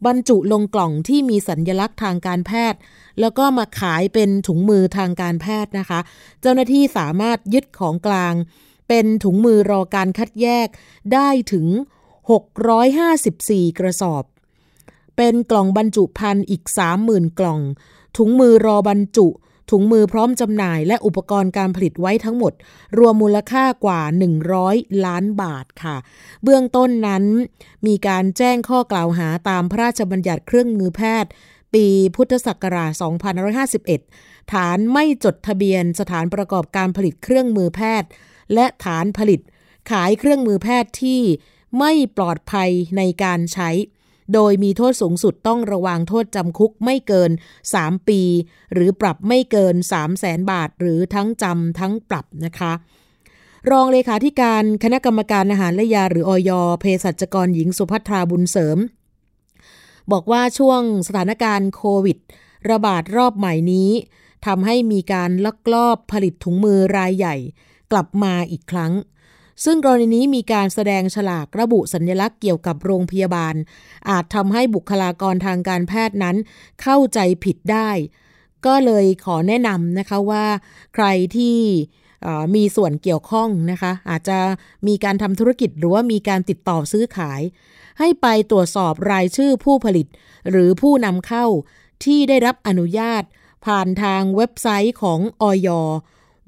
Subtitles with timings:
[0.07, 2.81] บรรจุลงกล่องที่มีสัญญลักษณ์ทางการแพทย์
[3.21, 6.01] แล้วก็มาขายเป็นถุงมือทางการแพทย์นะคะ
[6.41, 8.35] เจ้าหน้าที่สามารถยึดของกลาง
[8.89, 10.69] เป็นถุงมือรอการคัดแยก
[11.13, 11.67] ได้ถึง
[12.53, 14.25] 654 กระสอบ
[15.17, 16.63] เป็นกล่องบรรจุภัณฑ์อีก
[17.01, 17.61] 30,000 กล่อง
[18.17, 19.27] ถุงมือรอบรรจุ
[19.71, 22.53] ถุงมือพร้อมจำหน่ายและอุปกรณ์การผลิตไว้ทั้งหมด
[22.99, 24.03] รวมมูลค่ากว่า
[24.53, 25.97] 100 ล้านบาทค่ะ
[26.43, 27.25] เบื้องต้นนั้น
[27.87, 31.31] มีการแจ้งข้อกล่าวหาตามพระราชบัญญัติเครื่องมือแพทย์
[31.75, 31.87] ปี
[32.17, 32.93] พุทธศักราช
[33.73, 38.09] 2551 ฐานไม่จดทะเบียนสถานประกอบการผลิตเครื่องมือแพทย์
[38.55, 39.41] และฐานผลิต
[39.91, 41.21] ขายเครื่องมือแพทย์ที่
[41.79, 43.71] ไม่ปลอดภัยในการใช้
[44.33, 47.31] โดยมีโทษสูงสุดต้องระวังโทษจำคุกไม่เกิน
[47.69, 48.21] 3 ปี
[48.73, 52.73] หรือปรับไม่เกิน 3 0 0แสนบาท หรือทั้งจำทั้งปรับนะคะ
[53.71, 58.79] รองเลขาธิการคณะกรรมการอาหารและยาหรืออยเภสัชกรหญิงสุภัทราบุญเสริม
[60.13, 62.19] บอกว่าช่วงสถานการณ์โควิด
[62.71, 63.91] ระบาดรอบใหม่นี้
[64.47, 67.37] ทำให้มีการลักลอบผลิตถุงมือรายใหญ่
[67.93, 68.93] กลับมาอีกครั้ง
[69.65, 73.55] ซึ่งกรณีนี้มีการแสดงฉลากระบุสัญลักษณ์เกี่ยวกับโรงพยาบาล
[74.09, 76.37] อาจทำให้บุคลากรทางการแพทย์นั้น
[76.83, 77.91] เข้าใจผิดได้
[78.67, 80.47] ก็เลยขอแนะนำนะคะว่า
[80.95, 81.07] ใคร
[81.37, 81.59] ที่
[82.55, 84.39] มีส่วนเกี่ยวข้องนะคะ อาจจะ
[84.87, 87.41] มีการทำธุรกิจหรือว่ามีการติดต่อซื้อขาย
[87.99, 90.07] ให้ไปตรวจสอบรายชื่อผู้ผลิต
[90.51, 91.47] หรือผู้นำเข้า
[92.05, 93.23] ที่ได้รับอนุญาต
[93.67, 95.69] ผ่านทางเว็บไซต์ของอย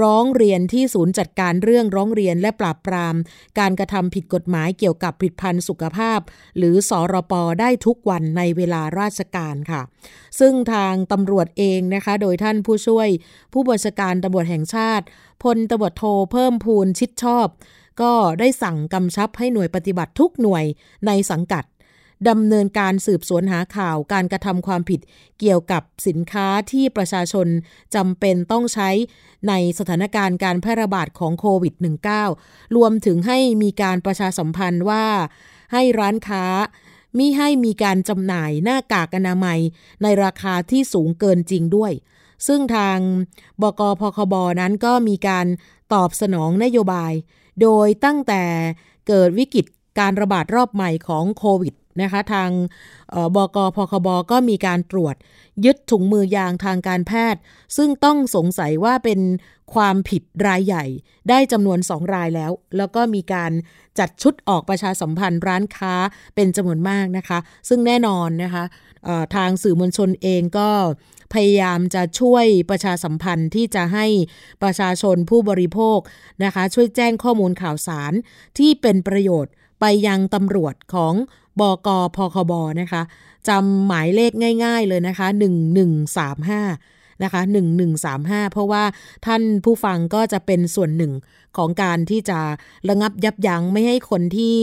[0.00, 3.14] ร้องเรียนที่ศูนย์จัดการเรื่องร้องเรียนและปราบปราม
[3.58, 6.20] การกระทำผิดกฎหมายเกี่ยวกับผลิตภัณฑ์สุขภาพ
[6.56, 9.82] หรือสอรปได้ทุกวันในเวลาราชการค่ะ
[10.40, 13.08] ซึ่งทางตำรวจเองนะคะ โดยท่านผู้ช่วย
[13.52, 15.04] ผู้บัญชาการตำรวจแห่งชาติ
[15.42, 17.46] พลตำรวจโทเพิ่มพูนชิดชอบ
[18.02, 20.64] ก็ได้สั่งกำชับให้หน่วยปฏิบัติทุกหน่วย
[21.06, 21.64] ในสังกัด
[22.28, 25.00] ดำเนินการสืบสวนหาข่าวการกระทำความผิด
[25.40, 27.46] เกี่ยวกับสินค้าที่ประชาชน
[27.94, 28.90] จำเป็นต้องใช้
[29.48, 31.74] ในสถานการณ์การแพร่ระบาดของโควิด
[32.24, 35.06] -19 รวมถึงให้มีการประชาสัมพันธ์ว่า
[35.72, 36.44] ให้ร้านค้า
[37.18, 39.58] มิให้มีการจำหน่ายหน้ากากอนามัย
[40.02, 41.92] ในราคาที่สูงเกินจริงด้วย
[42.46, 42.98] ซึ่งทาง
[43.62, 45.46] บกพคบนั้นก็มีการ
[45.94, 47.12] ตอบสนองนโยบาย
[47.62, 48.42] โดยตั้งแต่
[49.08, 49.66] เกิดวิกฤต
[49.98, 52.50] การระบาดรอบใหม่ของโควิด นะคะทาง
[53.34, 55.14] บกพคบก็มีการตรวจ
[55.64, 57.40] ยึดถุงมือยางทางการแพทย์
[57.76, 59.20] ซึ่งต้องสงสัยว่าเป็น
[59.74, 60.84] ความผิดรายใหญ่
[61.28, 63.52] ได้จำนวนสองรายแล้ว แล้วก็มีการ
[63.98, 65.94] จัดชุดออกประชาสัมพันธ์ร้านค้า
[66.34, 67.38] เป็นจำนวนมากนะคะ
[67.68, 68.64] ซึ่งแน่นอนนะคะ
[69.34, 70.70] ทางสื่อมวลชนเองก็
[71.34, 74.06] พยายามจะช่วยประชาสัมพันธ์ที่จะให้
[74.62, 75.98] ประชาชนผู้บริโภค
[76.44, 78.12] นะคะ ช่วยแจ้งข้อมูลข่าวสาร
[78.58, 81.14] ที่เป็นประโยชน์ ไปยังตำรวจของ
[81.60, 83.02] บกพคบนะคะ
[83.48, 84.32] จำหมายเลข
[84.64, 85.26] ง่าย ๆเลยนะคะ
[86.44, 87.42] 1135นะคะ
[87.96, 88.84] 1135 เพราะว่า
[89.26, 91.12] ท่านผู้ฟังก็จะเป็นส่วนหนึ่ง
[91.58, 92.38] ของการที่จะ
[92.88, 94.54] ระงับยับยั้งไม่ให้คนที่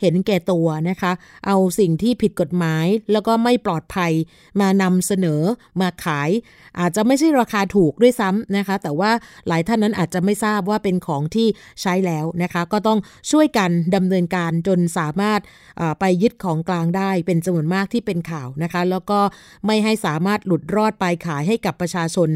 [0.00, 1.12] เห็นแก่ตัวนะคะ
[1.46, 4.12] เอาสิ่งที่ผิดกฎหมายแล้วก็ไม่ปลอดภัย
[4.60, 5.40] มานำเสนอ
[5.80, 6.30] มาขาย
[6.80, 9.10] อาจจะไม่ใช่ราคาถูกด้วยซ้ำนะคะ แต่ว่า
[9.48, 11.48] หลายท่านนั้นอาจจะไม่ทราบว่าเป็นของที่
[11.80, 12.98] ใช้แล้วนะคะ ก็ต้อง
[13.30, 15.40] ช่วยกันดำเนินการจนสามารถ
[16.00, 19.20] ไปยึดของกลางได้เป็นจำนวนมากที่เป็นข่าวนะคะ แล้วก็
[19.66, 22.28] ไม่ให้สามารถหลุดรอดไปขายให้กับประชาชน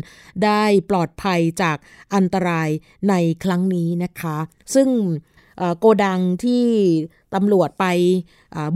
[0.44, 1.76] ได้ปลอดภัยจาก
[2.14, 2.68] อันตราย
[3.08, 3.14] ใน
[3.44, 4.38] ครั้งนี้นะนะคะ
[4.74, 4.88] ซึ่ง
[5.78, 6.64] โกดังที่
[7.34, 7.84] ตำรวจไป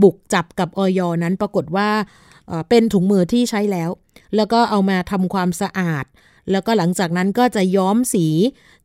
[0.03, 1.89] บุกจับกับออยนั้นปรากฏว่า
[2.69, 3.89] เป็นถุงมือที่ใช้แล้ว
[4.35, 6.05] แล้วก็เอามาทำความสะอาด
[6.51, 8.25] แล้วก็หลังจากนั้นก็จะย้อมสี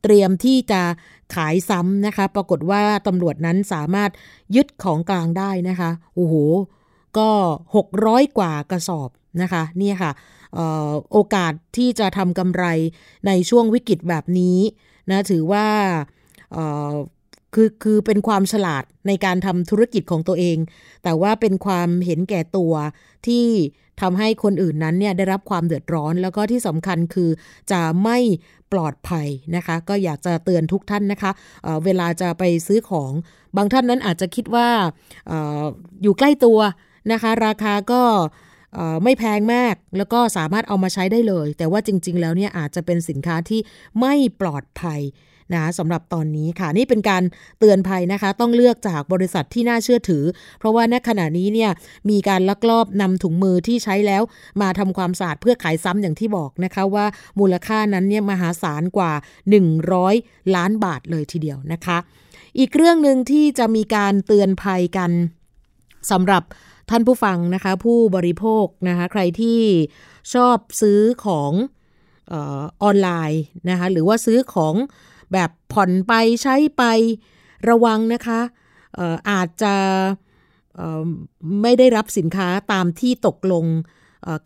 [0.02, 0.82] เตรียมที่จะ
[1.34, 4.10] ขายซ้ำนะคะ ปรากฏว่าตำรวจนั้นสามารถ
[4.54, 6.34] ยึดของกลางได้นะคะโอ้โห
[7.18, 7.30] ก็
[7.84, 9.10] 600 กว่ากระสอบ
[9.42, 10.12] นะคะนี่ค่ะ
[11.12, 12.64] โอกาสที่จะทำกำไร
[13.26, 14.58] ในช่วงวิกฤตแบบนี้
[15.10, 15.66] นะถือว่า
[17.54, 20.58] คือคือเป็นความฉลาดในการทำธุรกิจของตัวเอง
[21.04, 22.72] แต่ว่าเป็นความเห็นแก่ตัว
[23.26, 23.46] ที่
[24.00, 27.30] ทำให้คนอื่นนั้นเนี่ยได้รับความเดือดร้อน แล้วก็ที่สำคัญคือ
[27.72, 28.18] จะไม่
[28.72, 29.26] ปลอดภัย
[29.56, 31.30] นะคะ ก็อยากจะเตือนทุกท่านนะคะ
[31.64, 33.12] เเวลาจะไปซื้อของ
[33.56, 34.68] บางท่านนั้นอาจจะคิดว่า
[35.30, 35.32] อ
[36.02, 36.58] อยู่ใกล้ตัว
[37.12, 38.02] นะคะ ราคาก็
[39.04, 43.60] ไม่แพงมากแล้วก็สามารถเอามาใช้ได้เลย แต่ว่าจริง ๆ แล้วเนี่ยอาจจะเป็นสินค้าที่
[44.00, 45.00] ไม่ปลอดภัย
[45.54, 47.22] นะสำหรับตอนนี้ค่ะนี่เป็นการ
[47.58, 50.24] เตือนภัยนะคะ ต้องเลือกจากบริษัทที่น่าเชื่อถือ
[50.58, 51.70] เพราะว่าณขณะนี้เนี่ย
[52.10, 54.22] มีการลักลอบนำถุงมือที่ใช้แล้ว
[54.62, 57.06] มาทำความสะอาดเพื่อขายซ้ำอย่างที่บอกนะคะว่า
[57.40, 59.12] มูลค่านั้นเนี่ยมหาศาลกว่า
[59.84, 61.98] 100 ล้านบาทเลยทีเดียวนะคะ
[62.58, 65.10] อีกเรื่องหนึ่งที่จะมีการเตือนภัยกัน
[66.10, 66.42] สำหรับ
[66.90, 69.60] ท่านผู้ฟังนะคะ ผู้บริโภคนะคะ ใครที่
[70.34, 71.52] ชอบซื้อของ
[72.32, 74.74] ออนไลน์นะคะ หรือว่าซื้อของ
[75.32, 76.12] แบบผ่อนไป
[76.42, 76.82] ใช้ไป
[77.68, 78.40] ระวังนะคะ
[79.30, 79.74] อาจจะ
[81.62, 83.64] ไม่ได้รับสินค้าตามที่ตกลง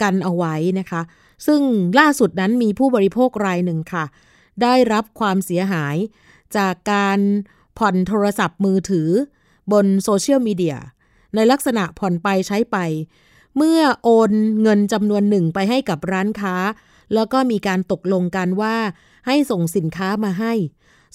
[0.03, 1.03] กันเอาไว้นะคะ
[1.47, 1.61] ซึ่ง
[1.99, 4.05] ล่าสุดนั้นมีผู้บริโภครายหนึ่งค่ะ
[4.63, 5.97] ได้รับความเสียหาย
[6.57, 7.19] จากการ
[7.79, 9.09] ผ่อนโทรศัพท์มือถือ
[9.73, 10.77] บนโซเชียลมีเดีย
[11.35, 12.77] ในลักษณะผ่อนไปใช้ไป
[13.57, 14.31] เมื่อโอน
[14.63, 16.55] เงินจำนวนหนึ่งไปให้กับร้านค้า
[17.15, 18.77] แล้วก็มีการตกลงกันว่า
[19.27, 20.53] ให้ส่งสินค้ามาให้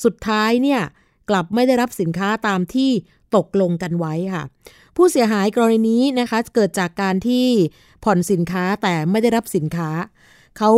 [0.04, 0.81] สุดท้ายเนี่ย
[1.30, 2.92] กลับไม่ได้รับสินค้าตามที่
[3.36, 4.44] ตกลงกันไว้ค่ะ
[4.96, 7.46] ผู้เสียหายกรณีนี้นะคะเกิดจากการที่
[8.04, 9.90] ผ่อนสินค้าแต่ไม่ได้รับสินค้า
[10.57, 10.72] เขา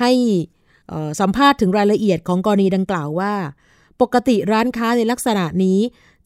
[0.00, 0.12] ให้
[1.20, 3.34] สัมภาษณ์ถึงรายละเอียดของกรณีดังกล่าวว่า
[4.00, 5.78] ปกติร้านค้าในลักษณะนี้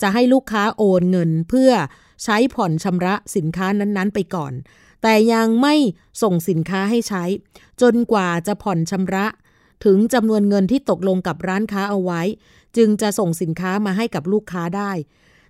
[0.02, 1.70] จะให้ลูกค้าโอนเงินเพื่อ
[2.25, 4.52] ใช้ผ่อนชำระสินค้านั้นๆ ไปก่อน
[5.02, 5.75] แต่ยังไม่
[6.23, 7.25] ส่งสินค้าให้ใช้
[7.82, 9.26] จนกว่าจะผ่อนชำระ
[9.84, 12.23] ถึงจำนวนเงินที่ตกลงกับร้านค้าเอาไว้
[12.76, 14.92] จึงจะส่งสินค้ามาให้กับลูกค้าได้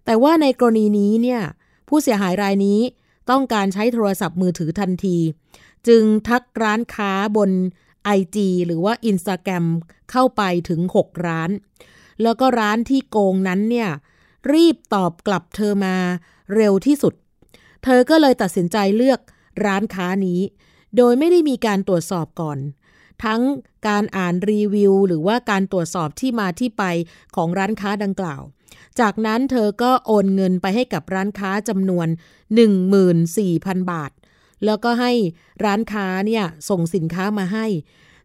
[0.05, 1.41] แต่ว่าในกรณีนี้เนี่ย
[1.89, 2.81] ผู้เสียหายรายนี้
[3.31, 5.19] ต้องการใช้โทรศัพท์มือถือทันที
[5.89, 7.51] จึงทักร้านค้าบน
[8.19, 9.65] IG หรือว่า Instagram
[10.11, 11.51] เข้าไปถึง 6 ร้าน
[12.23, 13.91] แล้วก็ร้านที่โกงนั้นเนี่ย
[14.53, 15.97] รีบตอบกลับเธอมา
[16.55, 17.15] เร็วที่สุด
[17.85, 19.21] เธอก็เลยตัดสินใจเลือก
[19.65, 20.41] ร้านค้านี้
[20.97, 22.59] โดยไม่ได้มีการตรวจสอบก่อน
[23.25, 23.41] ทั้ง
[23.89, 26.85] การอ่านรีวิว หรือว่าการตรวจสอบที่มาที่ไป
[27.37, 28.43] ของร้านค้าดังกล่าว
[29.01, 32.09] จากนั้นเธอก็โอนเงินไปให้กับร้านค้าจำนวน
[33.19, 34.13] 14,000 บาท
[34.65, 35.13] แล้วก็ให้
[35.65, 37.67] ร้านค้าเนี่ยส่งสินค้ามาให้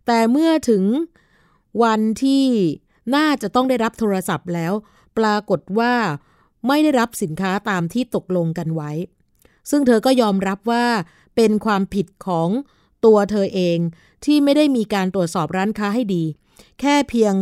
[0.05, 0.83] แต่เมื่อถึง
[1.83, 2.45] วันที่
[3.15, 4.73] น่าจะต้องได้รับโทรศัพท์แล้ว
[5.17, 5.93] ปรากฏว่า
[6.67, 8.91] ไม่ได้รับสินค้าตามที่ตกลงกันไว้
[9.69, 10.85] ซึ่งเธอก็ยอมรับว่า
[11.35, 12.49] เป็นความผิดของ
[13.05, 13.77] ตัวเธอเอง
[14.25, 16.23] ที่ไม่ได้มีการตรวจสอบร้านค้าให้ดี
[16.79, 17.33] แค่เพียง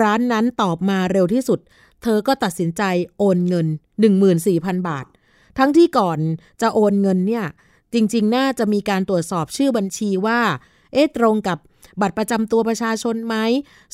[0.00, 1.60] ร้านนั้นตอบมาเร็วที่สุด
[2.02, 2.82] เธอก็ตัดสินใจ
[3.18, 3.66] โอนเงิน
[4.26, 5.06] 14,000 บาท
[5.58, 6.18] ทั้งที่ก่อน
[6.60, 7.44] จะโอนเงินเนี่ย
[7.94, 10.40] จริงๆ น่าจะมีการตรวจสอบชื่อบัญชีว่า
[10.92, 11.58] เอ๊ะตรงกับ
[12.00, 13.36] บัตรประจำตัวประชาชนไหม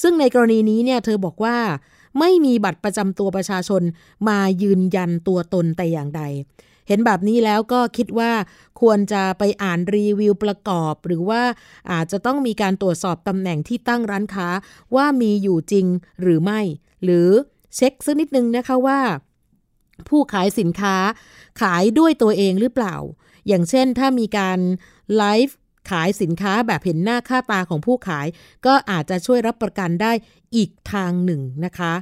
[0.03, 1.57] ซึ่งในกรณีนี้เนี่ยเธอบอกว่า
[2.19, 3.83] ไม่มีบัตรประจำตัวประชาชน
[4.29, 6.23] มายืนยันตัวตนแต่อย่างใด
[6.89, 8.33] เห็นแบบนี้แล้วก็คิดว่า
[8.81, 11.43] ควรจะไปอ่านรีวิวประกอบ หรือว่า
[11.91, 14.49] อาจจะต้องมีการตรวจสอบตำแหน่งที่ตั้งร้านค้า
[14.97, 15.87] ว่ามีอยู่จริง
[16.23, 16.61] หรือไม่
[17.05, 17.29] หรือ
[17.75, 19.01] เช็คสักนิดนึงนะคะว่า
[20.09, 20.97] ผู้ขายสินค้า
[21.63, 22.97] ขายด้วยตัวเองหรือเปล่า
[23.49, 24.59] อย่างเช่นถ้ามีการ
[25.17, 25.57] ไลฟ์
[25.91, 28.27] ขายสินค้าแบบเห็นหน้าค่าตาของผู้ขาย
[28.67, 30.13] ก็อาจจะช่วยรับประกันได้
[30.57, 31.95] อีกทางหนึ่งนะคะ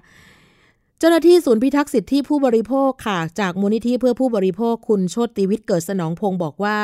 [0.99, 6.79] เจ้าหน้าที่ศูนย์พิทักษ์สิทธิผู้บริโภคค่ะ จากมูลนิธิเพื่อผู้บริโภคคุณโชติวิทย์เกิดสนองพงศ์บอกว่า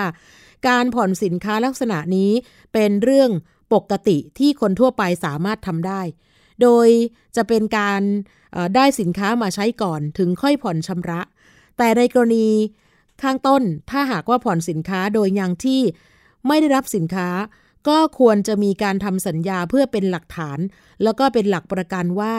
[0.68, 2.30] การผ่อนสินค้าลักษณะนี้
[2.72, 3.30] เป็นเรื่อง
[3.74, 6.00] ปกติที่คนทั่วไปสามารถทำได้
[6.62, 6.88] โดย
[7.36, 8.00] จะเป็นการ
[8.76, 11.20] ได้สินค้ามาใช้ก่อนถึงค่อยผ่อนชำระ
[11.78, 12.48] แต่ในกรณี
[13.22, 15.80] ข้างต้นถ้าหากว่าผ่อนสินค้าโดยยังที่
[16.46, 17.28] ไม่ได้รับสินค้า
[17.88, 20.58] ก็ควรจะมีการทำสัญญาเพื่อเป็นหลักฐาน
[21.02, 22.34] แล้วก็เป็นหลักประกันว่า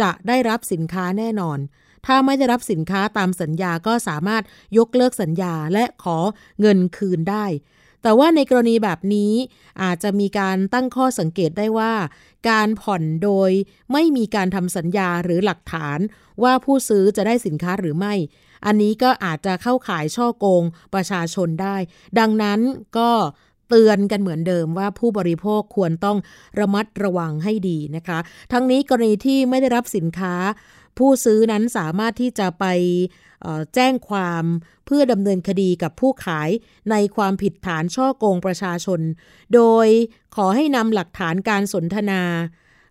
[0.00, 1.58] จะได้รับสินค้าแน่นอน
[2.06, 4.42] ถ้าไม่ได้รับสินค้าตามสัญญาก็สามารถ
[4.78, 6.18] ยกเลิกสัญญาและขอ
[6.60, 7.46] เงินคืนได้
[8.02, 9.32] แต่ว่าในกรณีแบบนี้
[9.82, 11.92] อาจจะมีการตั้งข้อสังเกตได้ว่า
[12.50, 13.50] การผ่อนโดย
[13.92, 15.98] ไม่มีการทำสัญญาหรือหลักฐาน
[16.42, 18.14] ว่าผู้ซื้อจะได้สินค้าหรือไม่
[18.66, 20.62] อันนี้ก็อาจจะเข้าขายช่อโกง
[20.94, 21.76] ประชาชนได้
[22.18, 22.60] ดังนั้น
[22.98, 23.10] ก็
[23.74, 26.18] เตือนกันเหมือนเดิมว่าผู้บริโภคควรต้อง
[26.60, 28.18] ระมัดระวังให้ดีนะคะ
[28.52, 30.34] ทั้งนี้กรณีที่ไม่ได้รับสินค้า
[30.98, 32.64] ผู้ซื้อนั้นสามารถที่จะไป
[33.74, 34.44] แจ้งความ
[34.86, 36.50] เพื่อดำเนินคดีกับผู้ขาย
[36.90, 39.00] ในความผิดฐานช่อโกงประชาชน
[39.54, 39.86] โดย
[40.36, 42.22] ขอให้นำหลักฐานการสนทนา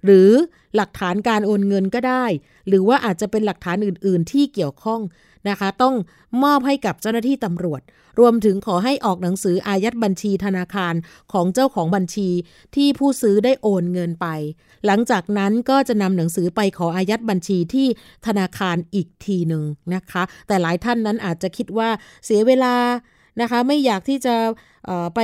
[0.05, 0.29] หรือ
[0.75, 2.25] หลักฐานการโอนเงินก็ได้
[2.67, 5.01] หรือว่าอาจจะเป็นหลักฐานอื่น ๆ ที่เกี่ยวข้อง
[5.49, 5.95] นะคะ ต้อง
[6.43, 7.81] มอบให้กับเจ้าหน้าที่ตำรวจ
[8.19, 10.93] รวมถึงขอให้ออกหนังสืออายัดบัญชีธนาคาร
[11.33, 12.29] ของเจ้าของบัญชี
[12.75, 14.27] ที่ผู้ซื้อได้โอนเงินไป
[14.85, 17.87] หลังจากนั้นก็จะนำหนังสือไปขออายัดบัญชีที่
[18.27, 19.63] ธนาคารอีกทีหนึ่ง
[19.95, 21.89] นะคะ แต่หลายท่านนั้นอาจจะคิดว่า
[22.25, 22.75] เสียเวลา
[23.41, 24.35] นะคะ ไม่อยากที่จะ
[25.15, 25.19] ไป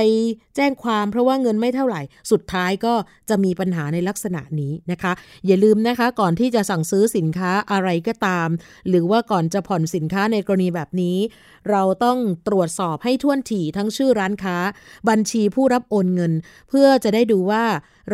[0.56, 2.00] แจ้งความเพราะว่าเงินไม่เท่าไหร่
[2.30, 2.94] สุดท้ายก็
[3.28, 5.12] จะมีปัญหาในลักษณะนี้นะคะ
[5.46, 8.48] อย่าลืมนะคะก่อนที่จะสั่งซื้อสินค้าอะไรก็ตาม
[8.88, 11.18] หรือว่าก่อนจะผ่อนสินค้าในกรณีแบบนี้
[11.70, 14.56] เราต้องตรวจสอบให้ท่วนถี่ทั้งชื่อร้านค้า
[15.08, 16.32] บัญชีผู้รับโอนเงิน
[16.68, 17.64] เพื่อจะได้ดูว่า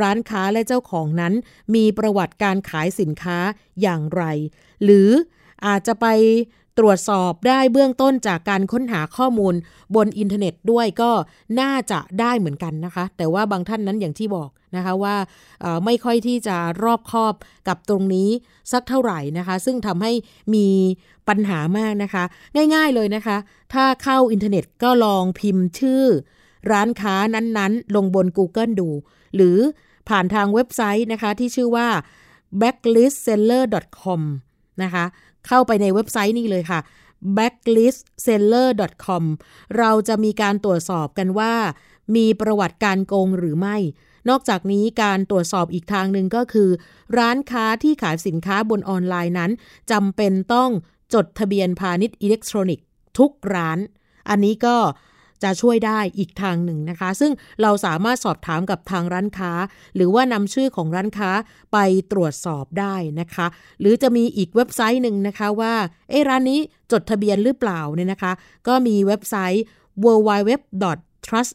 [0.01, 1.33] ร้านค้าและเจ้าของนั้น
[1.75, 3.39] มีประวัติการขายสินค้า
[3.83, 4.23] อย่างไร
[4.85, 5.11] หรือ
[5.67, 6.07] อาจจะไป
[6.79, 9.55] ตรวจสอบได้เบื้องต้นจากการค้นหาข้อมูล
[9.95, 11.11] บนอินเทอร์เน็ตด้วยก็
[11.61, 15.17] น่าจะได้เหมือนกันนะคะ แต่ว่าบางท่านนั้นอย่างที่บอกนะคะว่า
[15.85, 17.35] ไม่ค่อยที่จะรอบคอบ
[17.69, 18.29] กับตรงนี้
[18.73, 20.13] สักเท่าไหร่นะคะ ซึ่งทำให้
[20.55, 20.67] มี
[21.29, 22.25] ปัญหามากนะคะ
[22.75, 23.37] ง่ายๆเลยนะคะ
[23.75, 26.05] ถ้าเข้าอินเทอร์เน็ตก็ลองพิมพ์ชื่อ
[26.71, 28.89] ร้านค้านั้นๆ ลงบน Google ดู
[29.35, 29.59] หรือ
[30.09, 31.89] ผ่านทางเว็บไซต์นะคะที่ชื่อว่า
[32.61, 34.21] backlistseller.com
[34.83, 35.05] นะคะ
[35.47, 36.81] เข้าไปในเว็บไซต์นี้เลยค่ะ
[37.37, 39.25] backlistseller.com
[39.79, 41.55] เราจะมีการตรวจสอบกันว่า
[42.17, 43.77] มีประวัติการโกงหรือไม่
[44.29, 46.69] นอกจากนี้การตรวจสอบอีกทางหนึ่งก็คือ
[47.19, 49.51] ร้านค้าที่ขายสินค้าบนออนไลน์นั้น
[49.91, 50.71] จำเป็นต้อง
[51.15, 52.87] จดทะเบียนพาณิชย์อิเล็กทรอนิกส์
[53.19, 53.79] ทุกร้าน
[54.29, 54.77] อันนี้ก็
[55.45, 57.33] จะช่วยได้อีกทางหนึ่งนะคะ ซึ่ง
[57.63, 59.53] เราสามารถสอบถามกับทางร้านค้า
[59.95, 61.31] หรือว่านำชื่อของร้านค้า
[61.73, 61.79] ไป
[62.13, 63.47] ตรวจสอบได้นะคะ
[63.81, 65.75] หรือจะมีอีกเว็บไซต์หนึ่งนะคะว่า
[66.11, 66.61] เอร้านนี้
[66.93, 68.33] จดทะเบียนหรือเปล่าเนี่ยนะคะ
[68.69, 69.65] ก็มีเว็บไซต์
[70.05, 71.53] www.trust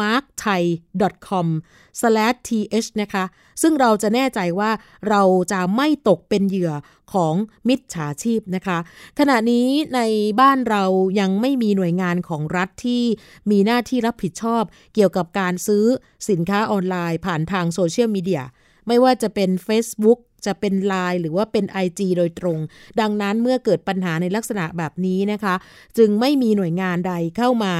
[0.00, 3.24] markthai.com/th นะคะ
[3.62, 4.70] ซึ่งเราจะแน่ใจว่า
[5.08, 6.72] เราจะไม่ตกเป็นเหยื่อ
[7.12, 7.34] ของ
[7.68, 8.78] มิจฉาชีพนะคะ
[9.18, 10.00] ขณะนี้ใน
[10.40, 10.84] บ้านเรา
[11.20, 13.02] ยังไม่มีหน่วยงานของรัฐที่
[13.50, 14.62] มีหน้าที่รับผิดชอบ
[14.94, 15.84] เกี่ยวกับการซื้อ
[16.28, 18.42] สินค้าออนไลน์ผ่านทางโซเชียลมีเดีย
[18.86, 22.58] ไม่ว่าจะเป็น Facebook จะเป็น Line หรือว่าเป็น IG โดยตรง
[23.00, 25.54] ดังนั้นเมื่อเกิดปัญหาในลักษณะแบบนี้นะคะ
[25.98, 27.74] จึงไม่มีหน่วยงานใดเข้ามา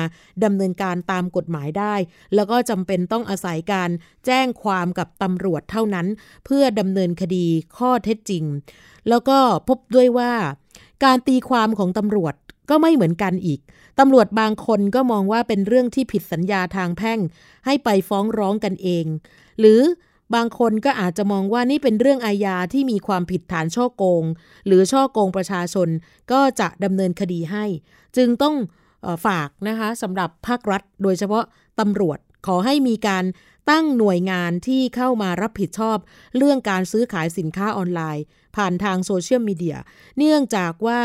[0.44, 1.94] ดำเนินการตามกฎหมายได้
[2.34, 3.90] แล้วก็จำเป็นต้องอาศัยการ
[4.26, 6.06] แจ้งความกับตำรวจเท่านั้น
[6.44, 7.46] เพื่อดำเนินคดี
[7.76, 8.44] ข้อเท็จจริง
[9.08, 9.38] แล้วก็
[9.68, 10.32] พบด้วยว่า
[11.04, 12.34] การตีความของตำรวจ
[12.70, 13.60] ก็ไม่เหมือนกันอีก
[13.98, 17.18] ตำรวจบางคนก็มองว่าเป็นเรื่องที่ผิดสัญญาทางแพ่ง
[17.66, 19.04] ให้ไปฟ้องร้องกันเอง
[19.60, 19.80] หรือ
[20.34, 24.24] บางคนก็อาจจะมองว่านี่เป็นเรื่องอาญาที่มีความผิดฐานช่อโกง
[24.66, 25.88] หรือช่อโกงประชาชน
[26.32, 27.64] ก็จะดำเนินคดีให้
[28.16, 28.56] จึงต้อง
[29.26, 31.44] ฝากนะคะสำหรับภาครัฐ โดยเฉพาะ
[31.80, 33.24] ตำรวจขอให้มีการ
[33.70, 35.98] ตั้งหน่วยงานที่เข้ามารับผิดชอบ
[36.36, 38.24] เรื่องการซื้อขายสินค้าออนไลน์
[38.56, 39.76] ผ่านทางโซเชียลมีเดีย
[40.18, 41.00] เนื่องจากว่า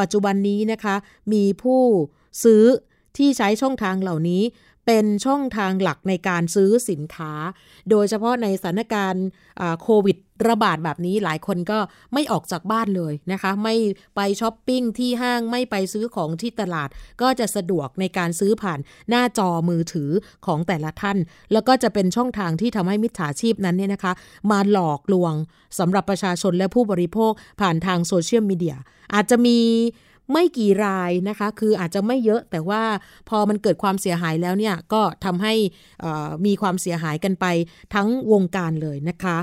[0.00, 0.96] ปัจจุบันนี้นะคะ
[1.32, 1.82] มีผู้
[2.44, 2.64] ซื้อ
[3.16, 4.42] ที่ใช้ช่องทางเหล่านี้
[4.86, 7.32] เป็นช่องทางหลักในการซื้อสินค้า
[7.90, 9.26] โดยเฉพาะในสถานการณ์
[9.82, 10.16] โควิด
[10.48, 11.78] ระบาดแบบนี้หลายคนก็
[12.14, 13.74] ไม่ออกจากบ้านเลยนะคะ ไม่
[14.16, 16.88] ไปช้อปปิ้งที่ห้างไม่ไปซื้อของที่ตลาด
[17.22, 20.10] ก็จะสะดวกในการซื้อผ่านหน้าจอมือถือ
[20.46, 21.18] ของแต่ละท่าน
[21.52, 24.12] แล้วก็จะเป็นช่องทางที่ทำให้มิจฉาชีพนั้นเนี่ยนะคะ
[24.50, 25.34] มาหลอกลวง
[25.78, 28.76] สำหรับประชาชนและผู้บริโภคผ่านทางโซเชียลมีเดีย
[29.14, 29.58] อาจจะมี
[30.32, 32.82] ไม่กี่รายนะคะ คืออาจจะไม่เยอะแต่ว่า
[33.28, 35.54] พอมันเกิดความเสียหายแล้วเนี่ยก็ทำให้
[36.46, 37.46] มีความเสียหายกันไป
[37.94, 39.36] ทั้งวงการเลยนะคะ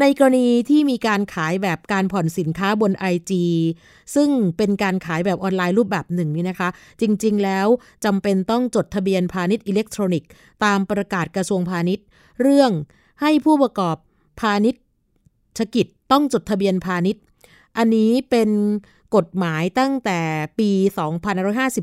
[0.00, 3.32] ในกรณีที่มีการขายแบบการผ่อนสินค้าบน IG
[4.14, 6.68] ซึ่งเป็นการขายแบบออนไลน์รูปแบบหนึ่งนี่นะคะ
[7.00, 7.66] จริงๆแล้ว
[8.04, 10.30] จำเป็นต้องจดทะเบียนพาณิชย์อิเล็กทรอนิกส์
[10.64, 12.04] ตามประกาศกระทรวงพาณิชย์
[12.42, 12.70] เรื่อง
[13.20, 13.96] ให้ผู้ประกอบ
[14.40, 14.82] พาณิชย์
[15.74, 17.22] กิจต้องจดทะเบียนพาณิชย์
[17.78, 18.50] อันนี้เป็น
[19.16, 20.20] กฎหมายตั้งแต่
[20.58, 20.70] ปี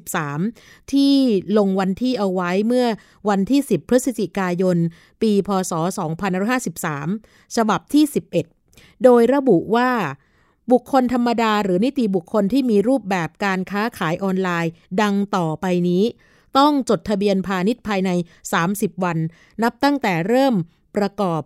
[0.09, 1.13] 2553 ที่
[1.57, 2.87] ลงวันที่เอาไว้เมื่อ
[3.29, 4.77] วันที่ 10 พฤศจิกายน
[5.21, 5.73] ปีพศ
[6.43, 8.03] 2553 ฉบับที่
[8.53, 9.91] 11 โดยระบุว่า
[10.71, 16.03] บุคคลธรรมดาหรือนิติบุคคลที่มีรูปแบบการค้าขายออนไลน์ ดังต่อไปนี้
[16.57, 18.09] ต้องจดทะเบียนพาณิชย์ภายใน
[18.57, 19.17] 30 วัน
[19.63, 20.55] นับตั้งแต่เริ่ม
[20.95, 21.41] ประกอบ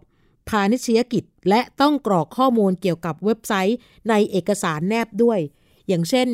[0.50, 3.78] พาณิชยกิจ และต้องกรอกข้อมูลเกี่ยวกับเว็บไซต์
[4.10, 5.40] ในเอกสารแนบด้วย
[5.90, 6.30] อย่างเช่น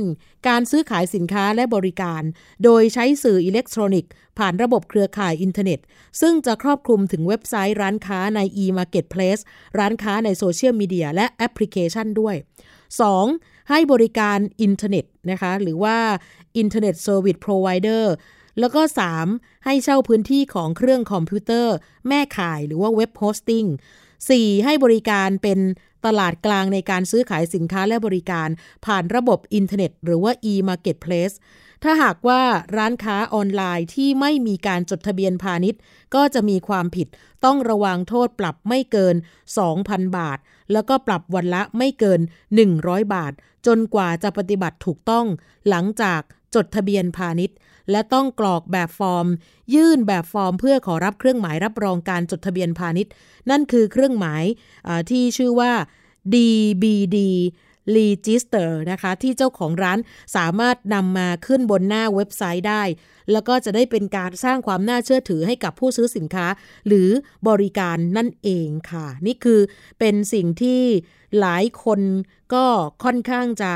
[0.48, 2.24] การซื้อขายสินค้าและบริการ
[2.64, 5.80] โดยใช้สื่ออิเล็กทรอนิกส์ ผ่านระบบเครือข่ายอินเทอร์เน็ต
[6.22, 9.42] ซึ่งจะครอบคลุมถึงเว็บไซต์ร้านค้าใน e-marketplace
[9.80, 12.36] ร้านค้าในโซเชียลมีเดียและแอปพลิเคชันด้วย
[13.04, 13.70] 2.
[13.70, 15.98] ให้บริการอินเทอร์เน็ตนะคะหรือว่า
[16.58, 18.14] internet service provider
[18.60, 18.82] แล้วก็
[19.24, 19.66] 3.
[19.66, 21.76] ให้เช่าพื้นที่ของเครื่องคอมพิวเตอร์
[22.08, 23.66] แม่ข่ายหรือว่า web hosting
[24.16, 24.66] 4.
[24.66, 25.60] ให้บริการเป็น
[26.06, 28.50] ตลาดกลางในการซื้อขายสินค้าและบริการ
[28.86, 31.36] ผ่านระบบอินเทอร์เน็ต หรือว่า e-marketplace
[31.84, 32.42] ถ้าหากว่า
[32.78, 35.80] ร้านค้าออนไลน์ที่ไม่มีการจดทะเบียนพาณิชย์
[36.16, 37.08] ก็จะมีความผิด
[37.46, 39.16] ต้องระวังโทษปรับไม่เกิน
[39.66, 40.38] 2,000 บาท
[40.72, 42.22] แล้วก็ปรับวันละไม่เกิน
[42.68, 43.34] 100 บาท
[43.68, 45.26] จนกว่าจะปฏิบัติถูกต้อง
[45.70, 46.22] หลังจาก
[46.56, 47.56] จดทะเบียนพาณิชย์
[47.92, 49.28] และต้องกรอกแบบฟอร์ม
[49.76, 53.12] ยื่นแบบฟอร์ม เพื่อขอรับเครื่องหมายรับรองการจดทะเบียนพาณิชย์
[53.50, 54.44] นั่นคือเครื่องหมาย
[55.10, 55.72] ที่ชื่อว่า
[56.34, 57.18] DBD
[57.98, 60.00] Register นะคะ ที่เจ้าของร้าน
[60.36, 62.84] สามารถนำมาขึ้นบนหน้าเว็บไซต์ได้
[63.32, 66.46] แล้วก็จะได้เป็นการสร้างความน่าเชื่อถือให้กับผู้ซื้อสินค้า
[66.88, 67.10] หรือ
[67.48, 69.60] บริการนั่นเองค่ะ นี่คือ
[70.00, 70.82] เป็นสิ่งที่
[71.40, 72.00] หลายคน
[72.54, 72.66] ก็
[73.04, 73.74] ค่อนข้างจะ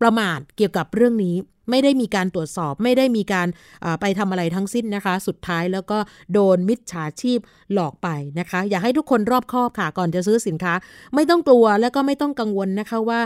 [0.00, 1.36] ประมาทเกี่ยวกับเรื่องนี้
[1.70, 3.48] ไม่ได้มีการตรวจสอบ ไม่ได้มีการ
[4.00, 5.98] ไปทำอะไรทั้งสิ้นนะคะ สุดท้ายแล้วก็
[6.32, 7.38] โดนมิจฉาชีพ
[7.72, 10.72] หลอกไปนะคะ อยากให้ทุกคนรอบคอบค่ะก่อนจะซื้อสินค้า
[11.14, 13.20] ไม่ต้องกลัวและก็ไม่ต้องกังวลนะคะว่า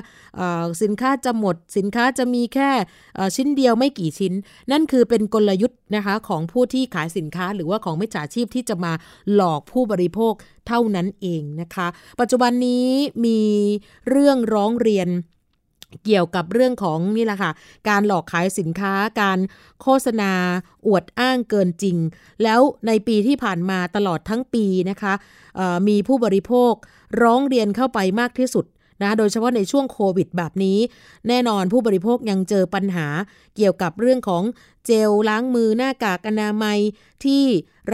[0.82, 2.70] สินค้าจะหมด สินค้าจะมีแค่
[3.36, 4.32] ชิ้นเดียวไม่กี่ชิ้น
[4.72, 8.92] นั่นคือเป็นกลยุทธ์นะคะของผู้ที่ขายสินค้า หรือว่าของมิจฉาชีพที่จะมา
[9.34, 10.32] หลอกผู้บริโภค
[10.68, 11.86] เท่านั้นเองนะคะ
[12.20, 12.88] ปัจจุบันนี้
[13.24, 13.40] มี
[14.10, 15.08] เรื่องร้องเรียน
[16.04, 17.52] เกี่ยวกับเรื่องของนี่แหละค่ะ
[17.88, 19.38] การหลอกขายสินค้า การ
[19.82, 20.32] โฆษณา
[20.86, 21.96] อวดอ้างเกินจริง
[22.42, 25.14] แล้วในปีที่ผ่านมาตลอดทั้งปีนะคะ
[25.88, 26.72] มีผู้บริโภค
[27.22, 28.64] ร้องเรียนเข้าไปมากที่สุด
[29.02, 30.78] นะโดยเฉพาะในช่วงโควิดแบบนี้
[31.28, 33.06] แน่นอนผู้บริโภคยังเจอปัญหา
[33.56, 34.42] เกี่ยวกับเรื่องของ
[34.86, 36.78] เจลล้างมือหน้ากากอนามัย
[37.24, 37.44] ที่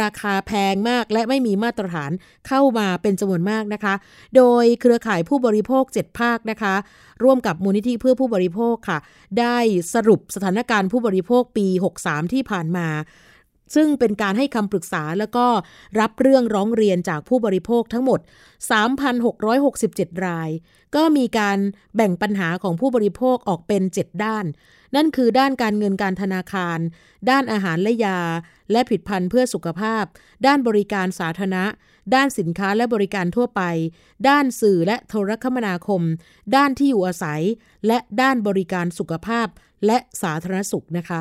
[0.02, 2.11] ราคาแพงมากและไม่มีมาตรฐาน
[2.48, 3.94] เข้ามาเป็นจำนวนมากนะคะ
[4.37, 6.74] โดยเครือข่ายผู้บริโภค 7 ภาคนะคะ
[7.22, 8.98] ร่วมกับมูลนิธิเพื่อผู้บริโภคค่ะ
[9.40, 9.58] ได้
[9.94, 11.66] สรุปสถานการณ์ผู้บริโภคปี
[12.00, 12.88] 63 ที่ผ่านมา
[13.74, 15.46] ซึ่งเป็นการให้คำปรึกษาแล้วก็
[16.00, 18.20] รับเรื่องร้องเรียนจากผู้บริโภคทั้งหมด
[19.42, 20.50] 3,667 ราย
[20.96, 21.59] ก็มีการ
[21.96, 24.44] แบ่งปัญหาของผู้บริโภคออกเป็น 7 ด้าน
[24.96, 26.78] นั่นคือด้านการเงินการธนาคาร
[27.31, 28.20] ด้านอาหารและยา
[28.72, 30.04] และผิดพันธุ์เพื่อสุขภาพ
[30.46, 31.64] ด้านบริการสาธารณะ
[32.14, 33.62] ด้านสินค้าและบริการทั่วไป
[34.28, 36.02] ด้านสื่อและโทรคมนาคม
[36.57, 37.42] ด้านที่อยู่อาศัย
[37.87, 39.46] และด้านบริการสุขภาพ
[39.87, 41.20] และสาธารณสุขนะคะ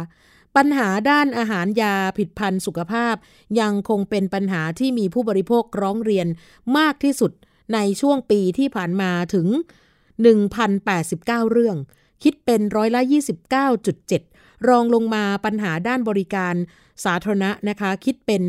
[0.57, 3.15] ปัญหาด้านอาหารยาผิดพันธ์สุขภาพ
[3.59, 6.27] ยังคงเป็นปัญหาที่มีผู้บริโภคร้องเรียน
[6.77, 7.31] มากที่สุด
[7.73, 9.47] ในช่วงปีที่ผ่านมาถึง
[10.69, 11.77] 1,089 เรื่อง
[12.23, 13.01] คิดเป็นร้อยละ
[13.85, 16.55] 29.7 รองลงมาปัญหาด้านบริการ
[17.05, 18.43] สาธารณะนะคะ คิดเป็น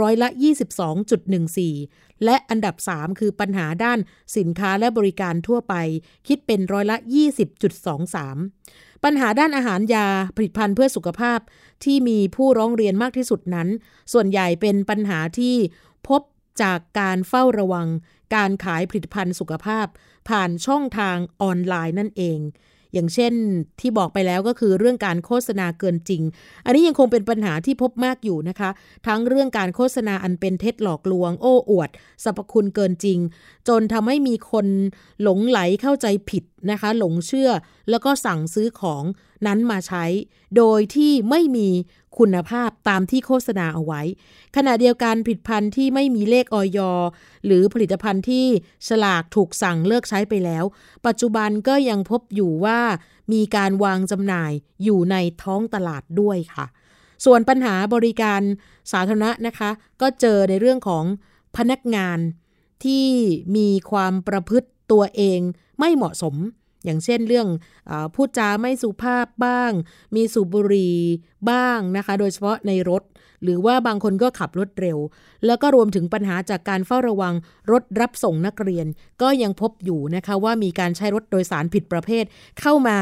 [0.00, 0.28] ร้อยละ
[1.06, 3.98] 22.14 และอันดับ 3 คือปัญหาด้าน
[4.36, 5.74] สินค้าและบริการทั่วไป
[6.28, 6.96] คิดเป็นร้อยละ
[7.78, 11.40] 20.23 ปัญหาด้านอาหารยาผลิตภัณฑ์เพื่อสุขภาพ
[11.84, 13.68] ที่มีผู้ร้องเรียนมากที่สุดนั้น
[14.12, 15.56] ส่วนใหญ่เป็นปัญหาที่
[16.08, 16.22] พบ
[16.62, 17.88] จากการเฝ้าระวัง
[18.34, 19.86] การขายผลิตภัณฑ์สุขภาพ
[20.28, 22.38] ผ่านช่องทางออนไลน์นั่นเอง
[22.94, 23.32] อย่างเช่น
[23.80, 26.22] ที่บอกไปแล้วก็คือเรื่องการโฆษณาเกินจริง
[26.64, 28.70] อันนี้ยังคงเป็นปัญหาที่พบมากอยู่นะคะ
[29.06, 31.90] ทั้งเรื่องการโฆษณาอันเป็นเท็จหลอกลวง โอ้อวด
[32.24, 33.18] สรรพคุณเกินจริง
[33.68, 34.66] จนทำให้มีคน
[35.22, 37.50] หลงไหลเข้าใจผิดนะคะ หลงเชื่อ
[37.90, 39.04] แล้วก็สั่งซื้อของ
[39.46, 40.04] นั้นมาใช้
[40.56, 41.68] โดยที่ไม่มี
[42.18, 44.02] คุณภาพตามที่โฆษณาเอาไว้
[44.56, 46.78] ขณะเดียวกันผลิตภัณฑ์ที่ไม่มีเลขออย
[47.46, 48.46] หรือผลิตภัณฑ์ที่
[48.88, 50.64] ฉลากถูกสั่งเลิกใช้ไปแล้ว
[51.06, 52.80] ปัจจุบันก็ยังพบอยู่ว่า
[53.32, 54.52] มีการวางจำหน่าย
[54.84, 56.66] อยู่ในท้องตลาดด้วยค่ะ
[57.24, 58.40] ส่วนปัญหาบริการ
[58.92, 61.04] สาธารณะนะคะ ก็เจอในเรื่องของ
[61.56, 62.18] พนักงาน
[62.84, 63.06] ที่
[63.56, 65.40] มีความประพฤติตัวเอง
[65.78, 66.34] ไม่เหมาะสม
[66.84, 67.48] อย่างเช่นเรื่อง
[67.90, 69.72] อพูดจาไม่สุภาพบ้าง
[70.16, 70.96] มีสูบบุหรี่
[71.50, 73.02] บ้างนะคะ โดยเฉพาะในรถ
[73.42, 74.98] หรือว่าบางคนก็ขับรถเร็ว
[75.46, 77.34] แล้วก็รวมถึงปัญหาจากการเฝ้าระวัง
[77.72, 78.86] รถรับส่งนักเรียน
[79.22, 82.24] ก็ยังพบอยู่นะคะว่ามีการใช้รถโดยสารผิดประเภท
[82.60, 82.98] เข้ามา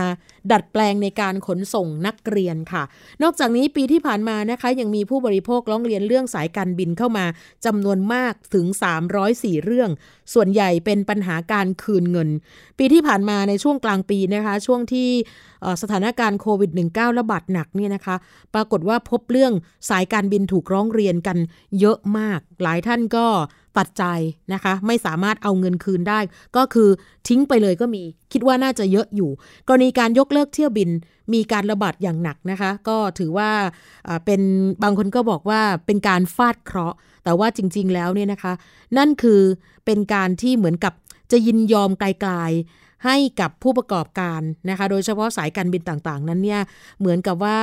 [0.52, 2.82] ดัดแปลงในการขนส่งนักเรียนค่ะ
[3.22, 7.24] นอกจากนี้ปีที่ผ่านมานะคะยังมีผู้บริโภคร้องเรียนเรื่องสายการบินเข้ามา
[7.66, 8.66] จำนวนมากถึง
[9.16, 9.90] 304 เรื่อง
[10.34, 12.28] ส่วนใหญ่เป็นปัญหาการคืนเงิน
[12.78, 15.08] ปีที่ผ่านมาในช่วงกลางปีนะคะช่วงที่
[15.82, 18.16] สถานการณ์โควิด -19 ระบาดหนักเนี่ยนะคะ
[18.54, 19.52] ปรากฏว่าพบเรื่อง
[19.90, 21.38] สายการบินถูกร้องเรียนกัน
[21.80, 22.31] เยอะมาก
[22.62, 23.26] หลายท่านก็
[23.76, 24.04] ตัดใจ
[24.52, 26.20] นะคะ ไม่สามารถเอาเงินคืนได้
[26.56, 26.88] ก็คือ
[27.28, 29.30] ทิ้งไปเลยก็มี คิดว่าน่าจะเยอะอยู่
[29.68, 30.90] กรณีการยกเลิกเที่ยวบิน
[31.32, 33.50] มีการระบาดอย่างหนักนะคะ ก็ถือว่า
[34.24, 34.40] เป็น
[34.82, 38.52] บางคนก็บอกว่าเป็นการฟาดเคราะห์ แต่ว่าจริง ๆ แล้วเนี่ยนะคะ
[38.98, 39.40] นั่นคือ
[39.86, 40.92] เป็นการที่เหมือนกับ
[41.32, 42.32] จะยินยอมไกล
[43.04, 46.60] ให้กับผู้ประกอบการนะคะโดยเฉพาะสายการบินต่างๆ นั้นเนี่ย
[47.00, 47.58] เหมือนกับว่า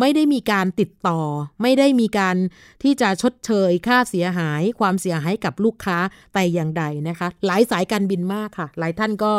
[0.00, 1.20] ไม่ได้มีการติดต่อ
[1.62, 2.36] ไม่ได้มีการ
[2.82, 5.98] ที่จะชดเชยค่าเสียหาย ความเสียหายกับลูกค้า
[6.34, 9.32] แต่อย่างใดนะคะ หลายสายการบินมากค่ะ หลายท่านก็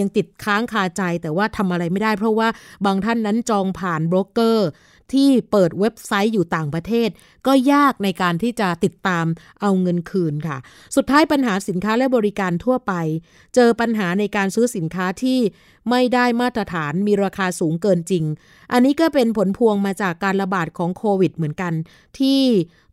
[0.00, 2.48] ยังติดค้างคาใจแต่ว่าทำอะไรไม่ได้ เพราะว่า
[2.86, 4.68] บางท่านนั้นจองผ่านโบรกเกอร์
[5.12, 7.08] ที่เปิดเว็บไซต์อยู่ต่างประเทศ
[7.46, 9.26] ก็ยากในการที่จะติดตาม
[9.60, 10.58] เอาเงินคืนค่ะ
[10.96, 12.92] สุดท้ายปัญหาสินค้าและบริการทั่วไป
[13.54, 15.38] เจอปัญหาในการซื้อสินค้าที่
[15.90, 18.24] ไม่ได้มาตรฐานมีราคาสูงเกินจริง
[18.72, 21.72] อันนี้ก็เป็นผลพวงมาจากการระบาดของโควิดเหมือนกัน
[22.18, 22.40] ที่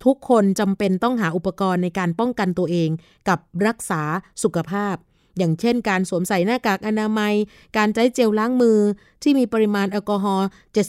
[0.06, 2.90] ทุกคนจำเป็นต้องหาอุปกรณ์ในการป้องกันตัวเอง
[3.30, 4.02] กับรักษา
[4.44, 4.96] สุขภาพ
[5.38, 7.34] อย่างเช่นการสวมใส่หน้ากากอนามัย
[7.78, 8.80] การใช้เจลล้างมือ
[9.24, 10.48] ที่มีปริมาณแอลกอฮอล์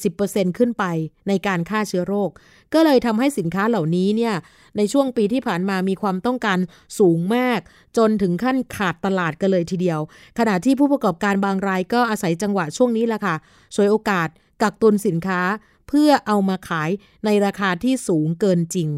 [0.09, 0.85] 70%ขึ้นไป
[1.29, 2.31] ในการฆ่าเชื้อโรค
[2.75, 4.35] ก็เลยทำให้สินค้าเหล่านี้เนี่ย
[4.77, 6.59] ในช่วงปีที่ผ่านมามีความต้องการ
[6.99, 7.61] สูงมาก
[7.97, 10.01] จนถึงขั้นขาดตลาดกันเลยทีเดียว
[10.39, 13.35] ขณะที่ผู้ประกอบการบางรายก็อาศัยจังหวะช่วงนี้แหละค่ะ
[13.77, 14.29] สวยโอกาส
[14.63, 15.41] กักตุนสินค้า
[15.89, 16.91] เพื่อเอามาขาย
[17.25, 18.89] ในราคาที่สูงเกินจริง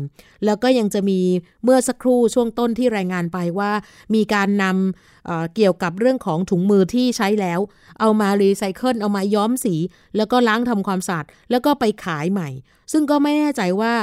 [0.45, 1.21] แล้วก็ยังจะมี
[1.65, 3.73] เมื่อสักครู่ช่วงต้นที่รายงานไปว่า
[4.15, 7.61] มีการนำเเกี่ยวกับเรื่องของถุงมือที่ใช้แล้ว
[8.01, 9.75] เอามารีไซเคิลเอามาย้อมสี
[10.17, 12.49] แล้วก็ล้างทำความสะอาดแล้วก็ไปขายใหม่
[12.93, 13.95] ซึ่งก็ไม่แน่ใจว่า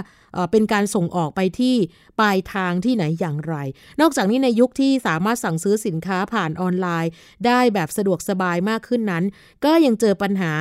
[0.51, 1.75] เป็นการส่งออกไปที่
[2.19, 3.55] ปลายทางที่ไหนอย่างไร
[4.01, 7.11] นอกจากนี้ในยุคที่สามารถสั่งซื้อสินค้าผ่านออนไลน์
[7.45, 9.23] ได้แบบสะดวกสบายมากขึ้นนั้น
[9.65, 10.53] ก็ยังเจอปัญหา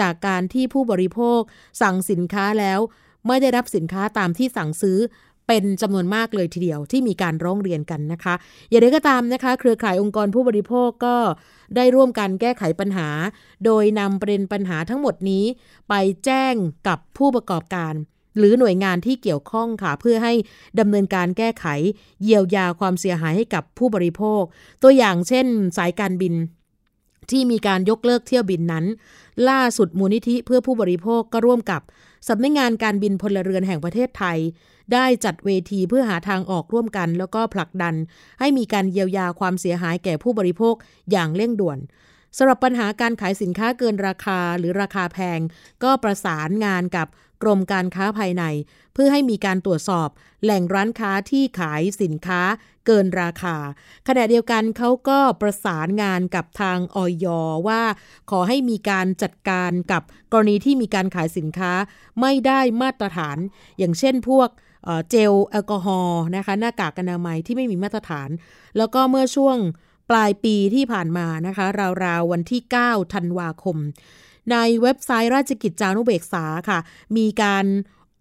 [0.00, 1.40] จากการที่ผู้บริโภค
[1.82, 2.80] สั่งสินค้าแล้ว
[3.26, 4.98] ไม่ได้รับสินค้าตามที่สั่งซื้อ
[5.46, 8.34] เป็นจำนวนมากเลยทีเดียวที่มีการร้องเรียนกันนะคะ
[8.68, 11.16] อย่างไรก็ตามนะคะ เครือข่ายองค์กรผู้บริโภคก็
[11.76, 13.08] ได้ร่วมกันแก้ไขปัญหา
[13.64, 15.44] โดยนำประเด็นปัญหาทั้งหมดนี้
[15.88, 16.54] ไปแจ้ง
[16.88, 17.94] กับผู้ประกอบการ
[18.38, 20.32] หรือหน่วยงานที่เกี่ยวข้องค่ะ เพื่อให้
[20.80, 21.66] ดำเนินการแก้ไข
[22.22, 24.42] เยียวยาความเสียหายให้กับผู้บริโภค
[24.82, 26.34] ตัวอย่างเช่น สายการบิน
[27.30, 28.84] ที่มีการยกเลิกเที่ยวบินนั้น
[29.48, 31.82] ล่าสุดมูลนิธิเพื่อผู้บริโภคก็ร่วมกับ
[32.28, 34.38] สำนักงงานการบินพลเรือนแห่งประเทศไทย
[34.92, 37.94] ได้จัดเวทีเพื่อหาทางออกร่วมกัน แล้วก็ผลักดัน
[38.40, 40.74] ให้มีการเยียวยาความเสียหายแก่ผู้บริโภค
[41.10, 41.78] อย่างเร่งด่วน
[42.36, 45.40] สำหรับปัญหาการขายสินค้าเกินราคาหรือราคาแพง
[45.82, 47.08] ก็ประสานงานกับ
[47.42, 48.44] กรมการค้าภายใน
[48.94, 50.08] เพื่อให้มีการตรวจสอบ
[50.42, 52.40] แหล่งร้านค้าที่ขายสินค้า
[52.86, 53.56] เกินราคา
[54.08, 57.26] ขณะเดียวกันเขาก็ประสานงานกับทางออย
[57.68, 57.82] ว่า
[58.30, 61.72] ขอให้มีการจัดการกับกรณีที่มีการขายสินค้า
[62.20, 63.38] ไม่ได้มาตรฐาน
[63.78, 64.48] อย่างเช่นพวก
[65.10, 68.28] เจลแอลกอฮอล์นะคะหน้ากากอนามัยที่ไม่มีมาตรฐาน
[68.76, 69.56] แล้วก็เมื่อช่วง
[70.10, 71.66] ปลายปีที่ผ่านมานะคะ
[72.04, 73.76] ราวๆวันที่ 9 ธันวาคม
[74.52, 76.78] ในเว็บไซต์ราชกิจจานุเบกษาค่ะ
[77.16, 77.66] มีการ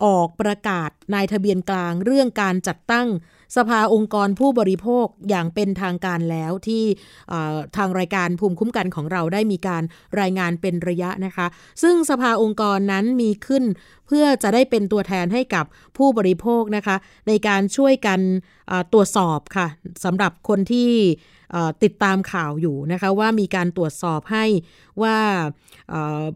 [0.06, 3.08] ออกประกาศนายทะเบียนกลางเรื่องการจัดตั้ง
[3.58, 6.84] สภาองค์กรผู้บริโภคอย่างเป็นทางการแล้วที่
[7.78, 9.84] ทางรายการภูมิคุ้มกันของเราได้มีการ
[10.20, 11.48] รายงานเป็นระยะนะคะ
[11.82, 13.64] ซึ่งสภาองค์กรนั้นมีขึ้น
[14.08, 15.66] เพื่อจะได้เป็นตัวแทนให้กับ
[15.98, 16.96] ผู้บริโภคนะคะ
[17.28, 18.20] ในการช่วยกัน
[18.94, 19.68] ตรวจสอบค่ะ
[20.04, 20.92] สำหรับคนที่
[21.84, 24.46] ติดตามข่าวอยู่นะคะว่ามีการตรวจสอบให้
[25.02, 25.18] ว่า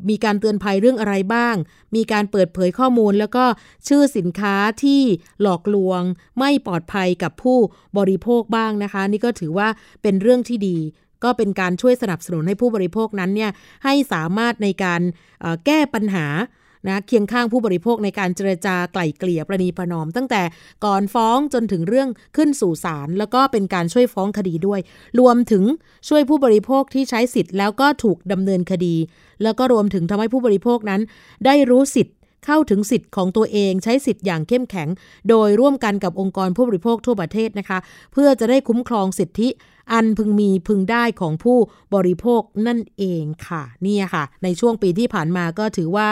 [0.10, 1.56] มีการเตือนภัยเรื่องอะไรบ้าง
[1.96, 3.46] มีการเปิดเผยข้อมูล แล้วก็
[3.88, 5.02] ชื่อสินค้าที่
[5.42, 6.02] หลอกลวง
[6.40, 7.58] ไม่ปลอดภัยกับผู้
[7.98, 9.68] บริโภคบ้างนะคะ นี่ก็ถือว่า
[10.02, 10.78] เป็นเรื่องที่ดี
[11.24, 13.52] ก็เป็นการช่วยสนับสนุนให้ผู้บริโภคนั้นเนี่ย
[13.84, 15.02] ให้สามารถในการ
[15.66, 16.28] แก้ปัญหา
[16.90, 20.42] นะเคียงข้างผู้บริโภคในการเจรจาไกล่เกลี่ยประนีประนอม ตั้งแต่
[20.86, 24.80] ก่อนฟ้องจนถึงเรื่องขึ้นสู่ศาลแล้วก็เป็นการช่วยฟ้องคดีด้วย
[25.20, 25.64] รวมถึง
[26.08, 28.96] ช่วยผู้บริโภคที่ใช้สิทธิ์แล้วก็ถูกดำเนินคดี
[29.44, 31.02] แล้วก็รวมถึงทำให้ผู้บริโภคนั้น
[31.46, 34.90] ได้รู้สิทธิ์เข้าถึงสิทธิ์ของตัวเองใช้สิทธิ์อย่างเข้มแข็ง
[35.30, 37.80] โดยร่วมกันกับองค์กรผู้บริโภคทั่วประเทศนะคะ
[38.14, 39.48] เพื่อจะได้คุ้มครองสิทธิ
[39.94, 41.58] อันพึงมีพึงได้ของผู้
[41.96, 46.10] บริโภคนั่นเองค่ะนี่ค่ะ ในช่วงปีที่ผ่านมาก็ถือว่า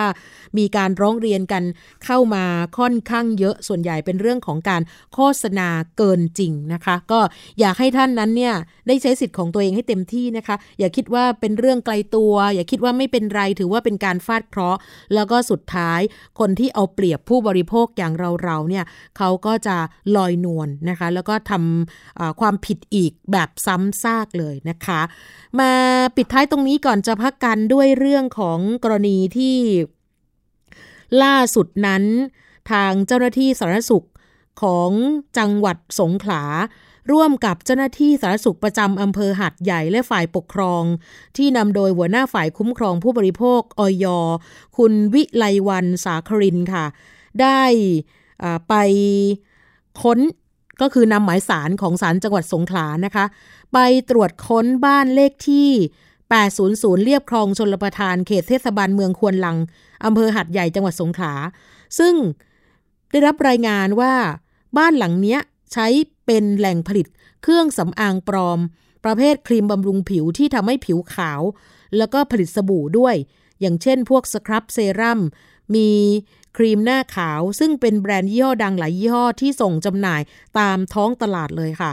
[0.58, 1.64] มีการร้องเรียนกัน
[2.06, 2.44] เข้ามา
[2.78, 4.82] ค่อนข้างเยอะส่วนใหญ่เป็นเรื่องของการ
[5.14, 7.20] โฆษณาเกินจริงนะคะ ก็
[7.60, 8.54] อยากให้ท่านนั้นเนี่ย
[8.88, 14.80] ได้ใช้สิทธิ์ของตัวเองให้เต็มที่นะคะ อย่าคิดว่าเป็นเรื่องไกลตัว อย่าคิดว่าไม่เป็นไรถือว่าเป็นการฟาดเคราะห์
[15.16, 16.02] แล้วก็สุดท้าย
[16.40, 18.86] คนที่เอาเปรียบผู้บริโภคอย่างเราๆเนี่ย
[19.18, 19.78] เขาก็จะ
[20.16, 25.02] ลอยนวลนนะคะ แล้วก็ทำความผิดอีกแบบซ้ำซากเลยนะคะ
[25.60, 25.72] มา
[26.16, 29.58] ปิดท้ายตรงนี้ก่อนจะพักกันด้วยเรื่องของกรณีที่
[31.24, 32.04] ล่าสุดนั้น
[32.72, 34.08] ทางเจ้าหน้าที่สาธารณสุข
[34.62, 34.92] ของ
[35.38, 36.44] จังหวัดสงขลา
[37.12, 40.84] ร่วมกับเจ้าหน้าที่สาธารณสุขประจำอำเภอหัดใหญ่และฝ่ายปกครอง
[41.38, 44.06] ที่นำโดยหัวหน้าฝ่ายคุ้มครองผู้บริโภคอย
[44.78, 46.86] คุณวิไลวันสาครินค่ะ
[47.42, 47.64] ได้
[48.70, 48.74] ไป
[50.02, 50.20] ค้น
[50.82, 53.26] ก็คือนำหมายสารของศาลจังหวัดสงขลานะคะ
[53.74, 53.78] ไป
[54.10, 55.70] ตรวจค้นบ้านเลขที่
[56.36, 59.58] 800 เรียบคลองชนประทานเขตเทศบาลเมืองควนลัง
[60.06, 61.34] อำเภอหัดใหญ่จังหวัดสงขลา
[62.00, 62.14] ซึ่ง
[63.12, 64.14] ได้รับรายงานว่า
[64.78, 65.40] บ้านหลังเนี้ย
[65.74, 65.88] ใช้
[66.26, 67.08] เป็นแหล่งผลิต
[67.44, 68.60] เครื่องสำอางปลอม
[69.06, 71.42] ประเภทครีมบำรุงผิวที่ทำให้ผิวขาว
[71.98, 73.16] แล้วก็ผลิตสบู่ด้วย
[73.62, 75.20] อย่างเช่นพวกสครับเซรั่ม
[75.76, 75.90] มี
[76.56, 80.22] ครีมหน้าขาว ซึ่งเป็นแบรนด์ยี่ห้อดังหลายยี่ห้อที่ส่งจำหน่าย
[80.60, 81.92] ตามท้องตลาดเลยค่ะ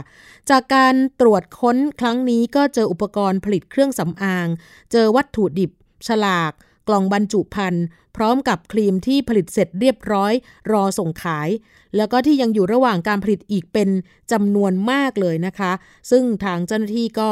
[0.49, 4.47] จากการตรวจค้นครั้งนี้ก็เจออุปกรณ์ผลิตเครื่องสำอาง
[4.91, 5.71] เจอวัตถุดิบ
[6.07, 6.51] ฉลาก
[6.87, 10.33] กล่องบรรจุภัณฑ์พร้อมกับครีมที่ผลิตเสร็จเรียบร้อย
[10.71, 11.49] รอส่งขาย
[11.95, 13.89] แล้วก็ที่ยังอยู่ระหว่างการผลิตอีกเป็น
[14.31, 15.71] จำนวนมากเลยนะคะ
[16.11, 17.29] ซึ่งทางเจ้าหน้าที่ก็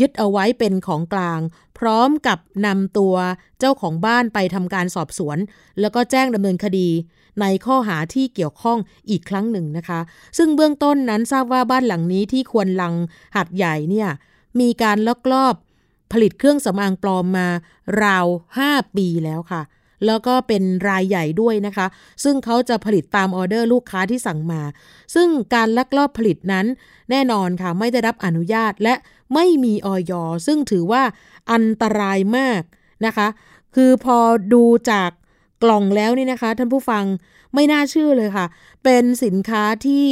[0.00, 1.40] ยึดเอาไว้เป็นของกลาง
[1.86, 3.14] ร้อมกับนำตัว
[3.58, 5.38] เจ้าของบ้านไปทำการสอบสวน
[5.80, 6.88] แล้วก็แจ้งดำเนินคดี
[7.40, 8.78] ในข้อหาที่เกี่ยวข้อง
[9.10, 10.00] อีกครั้งหนึ่งนะคะ
[10.38, 12.94] ซึ่งเบื้องต้นนั้นทราบว่าบ้านหลังนี้ที่ควรลัง
[13.36, 14.08] หัดใหญ่เนี่ย
[14.60, 15.54] มีการลักลอบ
[16.12, 17.48] ผลิตเครื่องสำอางปลอมมา
[18.02, 18.26] ราว
[18.62, 19.62] 5 ปีแล้วค่ะ
[20.06, 21.86] แล้วก็เป็นรายใหญ่ด้วยนะคะ
[22.24, 24.62] ซึ่งเขาจะผลิตตามออเดอร์ลูกค้าที่สั่งมา
[25.14, 26.66] ซึ่งการลักลอบผลิตนั้น
[27.10, 28.94] แน่นอนค่ะไม่ได้รับอนุญาตและ
[29.34, 31.02] ไม่มีออยอซึ่งถือว่า
[31.52, 32.62] อันตรายมาก
[33.06, 33.28] นะคะ
[33.74, 34.18] คือพอ
[34.52, 35.10] ดูจาก
[35.62, 37.04] กล่องแล้วนี่นะคะ ท่านผู้ฟัง
[37.54, 38.46] ไม่น่าเชื่อเลยค่ะ
[38.84, 40.08] เป็นสินค้าที่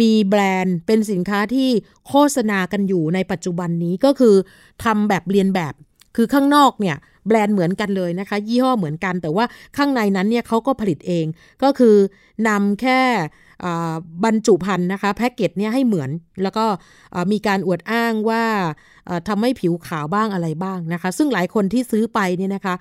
[0.00, 1.70] มีแบรนด์เป็นสินค้าที่
[2.08, 4.34] โฆษณากันอยู่ในปัจจุบันนี้ก็คือ
[4.84, 5.74] ทำแบบเรียนแบบ
[6.16, 6.96] คือข้างนอกเนี่ย
[7.26, 9.44] แบรนด์เหมือนกันเลยนะคะ ยี่ห้อเหมือนกันแต่ว่า
[9.76, 11.26] ข้างในนั้นเนี่ยเขาก็ผลิตเอง
[11.62, 11.96] ก็คือ
[12.48, 13.00] นำแค่
[14.24, 16.10] บรรจุภัณฑ์นะคะแพ็กเกจเนี่ยให้เหมือน
[16.42, 16.64] แล้วก็
[17.32, 18.44] มีการอวดอ้างว่า
[19.28, 22.74] ทำให้ผิวขาวบ้างอะไรบ้างนะคะ ซึ่งหลายคนที่ซื้อไปเนี่ยนะคะ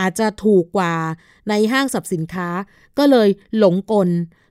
[0.00, 0.94] อาจจะถูกกว่า
[1.48, 2.48] ในห้างสรรพสินค้า
[2.98, 4.10] ก็เลยหลงกล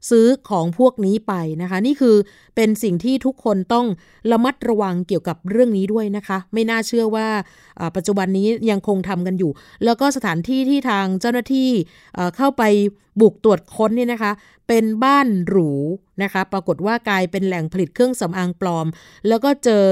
[0.09, 2.15] ซื้อของพวกนี้ไปนะคะ นี่คือ
[2.55, 3.85] เป็นสิ่งที่ทุกคนต้อง
[4.31, 7.27] ระมัดระวังเกี่ยวกับเรื่องนี้ด้วยนะคะ ไม่น่าเชื่อว่า
[7.95, 9.51] ปัจจุบันนี้ยังคงทำกันอยู่
[9.85, 11.69] แล้วก็สถานที่ที่ทางเจ้าหน้าที่
[12.37, 12.63] เข้าไป
[13.21, 14.31] บุกตรวจค้นเนี่ยนะคะ
[14.67, 15.69] เป็นบ้านหรู
[16.21, 18.87] นะคะปรากฏว่ากลายเป็นแหล่งผลิตเครื่องสำอางปลอม
[19.27, 19.85] แล้วก็เจอ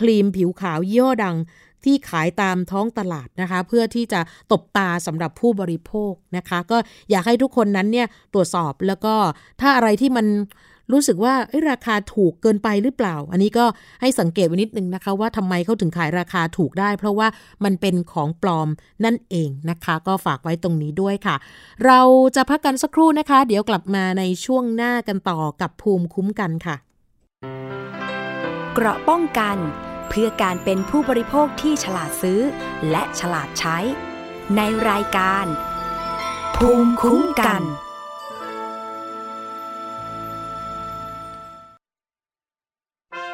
[0.00, 1.36] ครีมผิวขาวยี่ห้อดัง
[1.84, 4.20] ที่ขายตามท้องตลาดนะคะ เพื่อที่จะ
[4.52, 6.76] ตบตาสำหรับผู้บริโภคนะคะ ก็
[7.10, 9.14] อยากให้ทุกคนนั้นเนี่ยตรวจสอบแล้วก็
[9.60, 10.26] ถ้าอะไรที่มัน
[10.92, 11.34] รู้สึกว่า
[11.70, 13.66] ราคาถูกเกินไปหรือเปล่า อันนี้ก็
[14.00, 17.28] ให้สังเกตไว้นิดนึงนะคะ ว่าทำไมเขาถึงขายราคาถูกได้ เพราะว่า
[17.64, 18.68] มันเป็นของปลอม
[19.04, 21.36] นั่นเองนะคะ ก็ฝากไว้ตรงนี้ด้วยค่ะ
[21.86, 22.00] เรา
[22.36, 26.76] จะพักกันสักครู่นะคะ เดี๋ยวกลับมาในช่วงหน้ากันต่อกับภูมิคุ้มกันค่ะ
[28.74, 29.56] เกราะป้องกัน
[30.08, 32.40] เพื่อการเป็นผู้บริโภคที่ฉลาดซื้อ
[32.90, 33.78] และฉลาดใช้
[34.56, 35.46] ในรายการ
[36.56, 37.62] ภูมิคุ้มกัน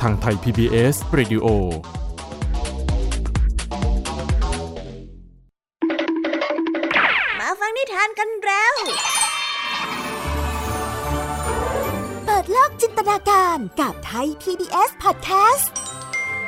[0.00, 1.46] ทางไทย PBS Radio
[7.38, 8.74] มาฟังนิทานกันแล้ว
[12.24, 15.66] เปิดโลกจินตนาการกับไทย PBS Podcast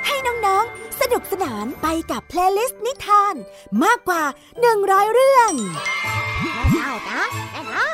[0.07, 3.35] ให้น้อง ๆ สนุกสนานไปกับเพลย์ลิสต์นิทาน
[3.85, 4.23] มากกว่า
[4.69, 5.53] 100 เรื่อง
[6.43, 7.91] แม่เล่านะแม่เล่า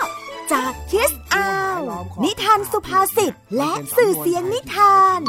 [0.53, 1.81] จาก Kids Hour
[2.25, 5.21] นิทานสุภาษิตและสื่อเสียงนิทาน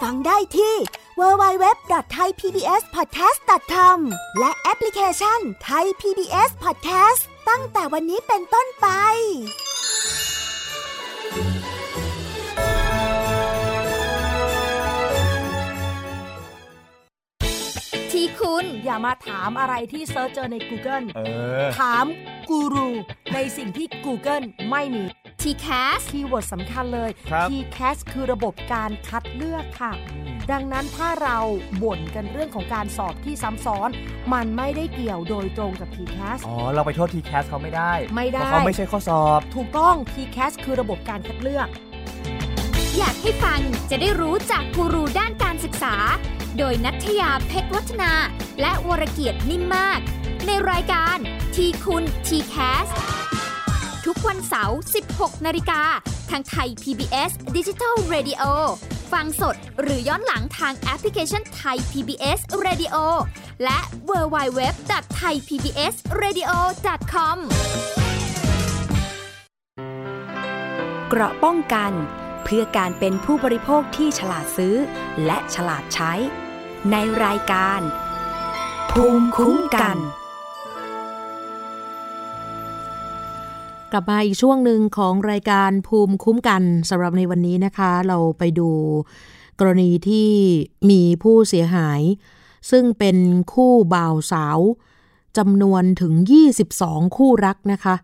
[0.00, 0.74] ฟังได้ที่
[1.20, 3.98] www.thaipbspodcast.com
[4.38, 8.86] และแอปพลิเคชัน Thai PBS Podcast ตั้งแต่วันนี้เป็นต้นไป
[18.60, 21.20] คุณอย่ามาถามอะไรที่ search เจอใน Google เอ
[21.64, 22.04] อถาม
[22.50, 22.88] กูรู
[23.34, 25.04] ในสิ่งที่ Google ไม่มี
[25.42, 29.92] t c a s คีย์เวิร์ดสำคัญเลยครับ TCAS คือระบบการคัดเลือกค่ะ
[30.52, 31.38] ดังนั้นถ้าเรา
[31.82, 33.90] บ่นกันเรื่องของการสอบที่ซ้ำซ้อน
[34.32, 41.68] มันไม่ได้เกี่ยวโดยตรงกับ TCAS อ๋อ เราไปโทษทีแคสเขาไม่ได้ ไม่ได้ เพราะเขาไม่ใช่ข้อสอบ ถูกต้อง TCAS คือระบบการคัดเลือก
[42.98, 45.94] อยากให้ฟังจะได้รู้จากกูรูด้านการศึกษา
[46.58, 48.12] โดยนัทยาเพชรวัฒนา
[48.60, 50.00] และวรเกียดนิ่มมาก
[50.46, 51.16] ในรายการ
[51.54, 52.86] ทีคุณทีแคส
[54.06, 54.78] ทุกวันเสาร์
[55.12, 55.82] 16 นาฬิกา
[56.30, 58.42] ทางไทย PBS Digital Radio
[59.12, 62.96] ฟังสดหรือย้อนหลังทางแอปพลิเคชันไทย PBS Radio
[63.64, 63.78] และ
[64.10, 64.60] w w w
[64.90, 66.50] t h a i PBS Radio
[67.12, 67.38] com
[71.08, 71.92] เกราะป้องกัน
[72.44, 74.74] เพื่อการเป็นผู้บริโภคที่ฉลาดซื้อ
[75.26, 76.12] และฉลาดใช้
[76.92, 77.80] ในรายการ
[78.90, 79.96] ภูมิคุ้มกัน
[83.92, 88.70] กลับมาอีกช่วงหนึ่งของรายการภูมิคุ้มกันสำหรับในวันนี้นะคะ เราไปดู
[89.58, 90.30] กรณีที่
[90.90, 92.00] มีผู้เสียหาย
[92.70, 93.16] ซึ่งเป็น
[93.52, 94.58] คู่บ่าวสาว
[95.38, 96.14] จำนวนถึง
[96.64, 97.94] 22 คู่รักนะคะ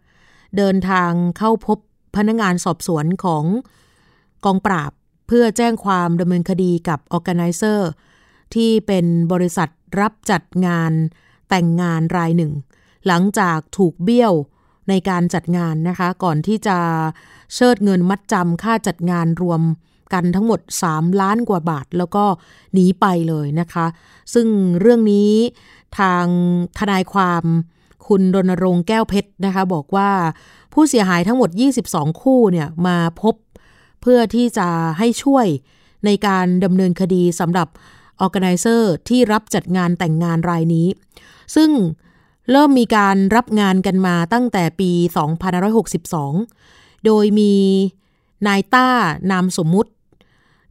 [0.56, 1.78] เดินทางเข้าพบ
[2.16, 3.44] พนักงานสอบสวนของ
[4.44, 4.92] กองปราบ
[5.26, 7.80] เพื่อแจ้งความดำเนินคดีกับ Organizer
[8.54, 9.68] ที่เป็นบริษัท
[10.00, 10.92] รับจัดงาน
[11.48, 12.52] แต่งงานรายหนึ่ง
[13.06, 14.32] หลังจากถูกเบี้ยว
[14.88, 16.78] ในการจัดงานนะคะ ก่อนที่จะ
[17.54, 19.62] เชิดเงินมัดจำค่าจัดงานรวม
[20.12, 22.24] กันทั้งหมด 3 ล้านกว่าบาท แล้วก็
[22.72, 23.86] หนีไปเลยนะคะ
[24.34, 24.48] ซึ่ง
[24.80, 25.32] เรื่องนี้
[25.98, 26.26] ทาง
[26.78, 27.44] ทนายความ
[28.06, 30.10] คุณรณรงค์แก้วเพชรนะคะ บอกว่า
[30.72, 31.50] ผู้เสียหายทั้งหมด
[31.86, 33.34] 22 คู่เนี่ยมาพบ
[34.00, 35.46] เพื่อที่จะให้ช่วย
[36.04, 37.68] ในการดำเนินคดีสำหรับ
[38.24, 40.88] Organizer ที่รับจัดงานแต่งงานรายนี้
[41.56, 41.70] ซึ่ง
[42.50, 44.90] เริ่มมีการรับงานกันมาตั้งแต่ปี
[45.78, 47.54] 2562 โดยมี
[48.46, 48.86] นายต้า
[49.30, 49.90] นามสมมุติ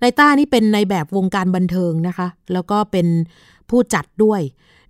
[0.01, 3.07] นายต้านี่เป็นในแบบวงการบันเทิงนะคะ แล้วก็เป็น
[3.69, 4.41] ผู้จัดด้วย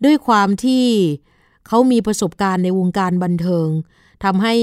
[0.06, 0.86] ด้วยความที่
[1.68, 3.68] เขามีประสบการณ์ในวงการบันเทิง
[4.24, 4.56] ทำให้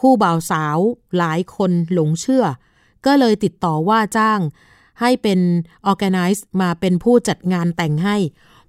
[0.00, 0.78] คู่บ่าวสาว
[1.18, 2.44] หลายคนหลงเชื่อ
[3.06, 4.40] ก็เลยติดต่อว่าจ้าง
[5.00, 5.40] ให้เป็น
[5.90, 8.16] Organize มาเป็นผู้จัดงานแต่งให้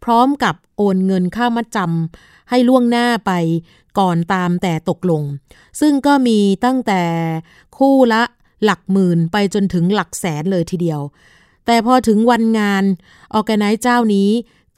[0.04, 3.32] พร้อมกับโอนเงินค่ามัดจำให้ล่วงหน้าไป
[4.00, 5.24] ก่อนตามแต่ตกลง
[5.80, 7.02] ซึ่งก็มีตั้งแต่
[7.78, 8.24] คู่ละ
[8.64, 11.02] หลักหมื่นไปจนถึงหลักแสนเลยทีเดียว
[11.66, 12.84] แต่พอถึงวันงาน
[13.38, 14.30] Organize เจ้านี้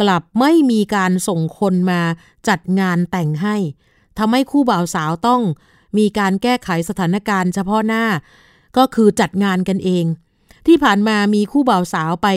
[0.01, 2.01] กลับไม่มีการส่งคนมา
[2.47, 3.55] จัดงานแต่งให้
[4.17, 5.41] ทำให้คู่บ่าวสาวต้อง
[5.97, 8.05] มีการแก้ไขสถานการณ์เฉพาะหน้า
[8.77, 10.05] ก็คือจัดงานกันเอง
[10.67, 12.27] ที่ผ่านมามีคู่บ่าวสาวไป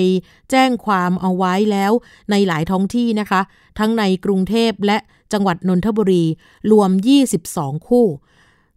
[0.51, 1.93] แจ้งความเอาไว้แล้ว
[2.31, 3.41] ในหลายท้องที่นะคะ
[3.79, 4.99] ทั้งในกรุงเทพและ
[5.33, 6.25] จังหวัดนนทบุรี
[6.71, 6.91] รวม
[7.39, 8.07] 22 คู่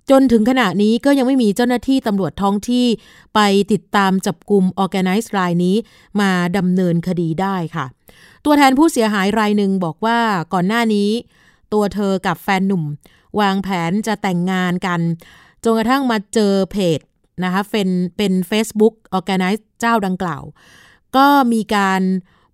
[0.09, 2.85] จนถึงขณะนี้ก็ยังไม่มีเจ้าหน้าที่ตำรวจท้องที่
[3.35, 3.39] ไป
[3.71, 5.75] ติดตามจับกลุ่ม Organize รายนี้
[6.21, 7.85] มาดำเนินคดีได้ค่ะ
[8.45, 10.19] ตัวแทนผู้เสียหายรายหนึ่งบอกว่า
[10.53, 11.09] ก่อนหน้านี้
[11.73, 12.83] ตัวเธอกับแฟนหนุ่ม
[13.39, 14.99] วางแผนจะแต่งงานกัน
[15.63, 16.99] จนกระทั่งมาเจอเพจ
[17.43, 20.43] นะคะเป็นเป็น Facebook Organize เจ้าดังกล่าว
[21.17, 22.01] ก็มีการ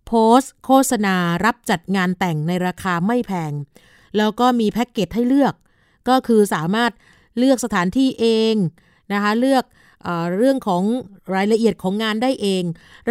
[0.07, 1.15] โพสต์โฆษณา
[1.45, 3.51] รับจัดงานแต่งในราคาไม่แพง
[4.17, 5.53] แล้วก็มีแพ็กเกจให้เลือก
[6.09, 6.91] ก็คือสามารถ
[7.37, 8.55] เลือกสถานที่เอง
[9.13, 9.63] นะคะเลือก
[10.03, 10.83] เอเรื่องของ
[11.35, 12.63] รายละเอียดของงานได้เอง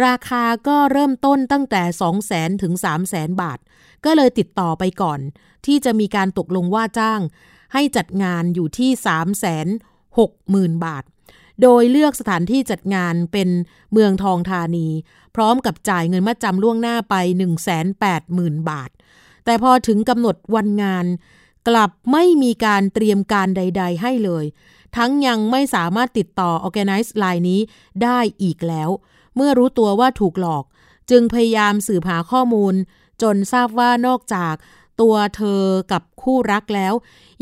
[0.05, 3.59] ราคาก็เริ่มต้นตั้งแต่ 2 0 0แสนถึง 3 0 0แสนบาท
[4.05, 5.19] ก็เลยติดต่อไปก่อน
[5.65, 7.21] ที่จะมีการตกลงว่าจ้าง
[7.73, 9.27] ให้จัดงานอยู่ที่ 3 6 0
[10.17, 11.03] 0 0 0 บาท
[11.61, 13.49] โดยเลือกสถานที่จัดงานเป็น
[13.91, 14.87] เมืองทองธานี
[15.35, 17.15] พร้อมกับจ่ายเงินมัดจำล่วงหน้าไป
[17.93, 18.89] 180,000 บาท
[19.45, 21.05] แต่พอถึงกำหนดวันงาน
[21.67, 24.45] กลับไม่มีการเตรียมการใด ๆ ให้เลย
[24.95, 27.61] ทั้งยังไม่สามารถติดต่อ Organize ไลน์นี้
[28.03, 28.89] ได้อีกแล้ว
[29.35, 30.63] เมื่อรู้ตัวว่าถูกหลอก
[31.09, 32.73] จึงพยายามสืบหาข้อมูล
[33.21, 34.55] จนทราบว่านอกจาก
[35.01, 36.93] ตัวเธอกับคู่รักแล้ว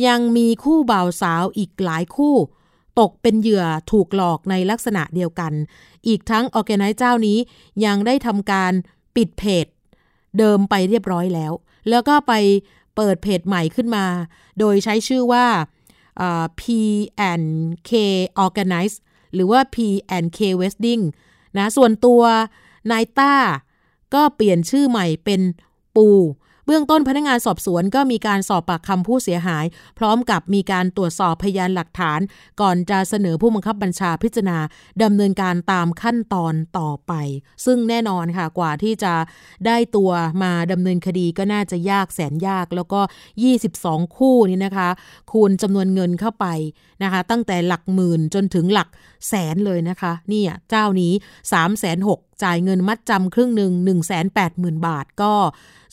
[0.07, 2.35] ยังมีคู่บ่าวสาวอีกหลายคู่
[2.99, 5.53] ตกเป็นเหยื่อถูกหลอกในลักษณะเดียวกัน
[6.07, 7.37] อีกทั้ง Organize เจ้านี้
[7.85, 8.73] ยังได้ทำการ
[9.15, 9.65] ปิดเพจ
[10.37, 11.53] เดิมไปเรียบร้อยแล้ว
[11.89, 12.33] แล้วก็ไป
[12.95, 14.05] เปิดเพจใหม่ขึ้นมา
[14.59, 15.45] โดยใช้ชื่อว่า
[16.59, 17.91] P&K
[18.45, 18.95] Organize
[19.33, 21.03] หรือว่า P&K Wedding
[21.57, 22.21] นะ ส่วนตัว
[22.91, 23.33] นายต้า
[24.13, 25.41] ก็เปลี่ยนชื่อใหม่เป็น
[25.95, 26.07] ปู
[26.71, 29.65] บื้องต้นพนักงานสอบสวนก็มีการสอบปากคำผู้เสียหาย
[29.99, 32.19] พร้อมกับมีการตรวจสอบพยานหลักฐาน
[32.61, 34.57] ก่อนจะเสนอผู้บังคับบัญชาพิจารณา
[35.03, 37.13] ดำเนินการตามขั้นตอนต่อไป
[37.65, 39.13] ซึ่งแน่นอนค่ะกว่าที่จะ
[39.65, 40.11] ได้ตัว
[40.43, 43.01] มาดำเนินคดีก็น่าจะยากแสนยากแล้วก็
[43.57, 44.89] 22 คู่นี้นะคะ
[45.31, 46.45] คูณจำนวนเงินเข้าไป
[47.03, 48.89] นะคะ ตั้งแต่หลักหมื่นจนถึงหลัก
[49.27, 51.13] แสนเลยนะคะนี่เจ้านี้
[51.51, 55.33] 3 6 0 0 0 จ่ายเงินมัดจำครึ่งหนึ่ง1 8 0 0 0 0 บาทก็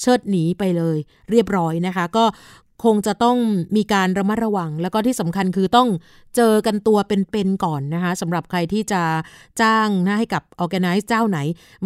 [0.00, 0.96] เชิดหนีไปเลย
[1.30, 2.24] เรียบร้อยนะคะ ก็
[2.84, 3.38] คงจะต้อง
[3.76, 5.88] มีการระมัดระวัง แล้วก็ที่สำคัญคือต้อง
[6.36, 9.02] เจอกันตัวเป็นๆก่อนนะคะสำหรับใครที่จะ
[9.60, 11.38] จ้างนะให้กับ Organize เจ้าไหน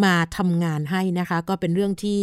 [0.05, 2.23] มาทำงานให้นะคะ ก็เป็นเรื่องที่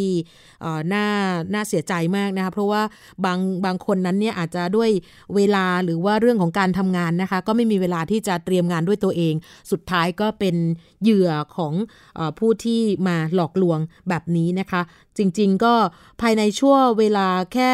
[0.94, 1.08] น่า
[1.54, 2.82] น่าเสียใจมากนะคะเพราะว่า
[3.26, 4.90] บางบางคนนั้นเนี่ยอาจจะด้วย
[5.36, 9.34] เวลาหรือว่าเรื่องของการทำงานนะคะ ก็ไม่มีเวลาที่จะเตรียมงานด้วยตัวเอง
[9.72, 10.56] สุดท้ายก็เป็น
[11.04, 11.74] เหยื่อของ
[12.20, 14.82] อผู้ที่มาหลอกลวงแบบนี้นะคะ
[15.18, 15.74] จริง ๆ ก็
[16.22, 17.74] ภายในช่วงเวลาแค่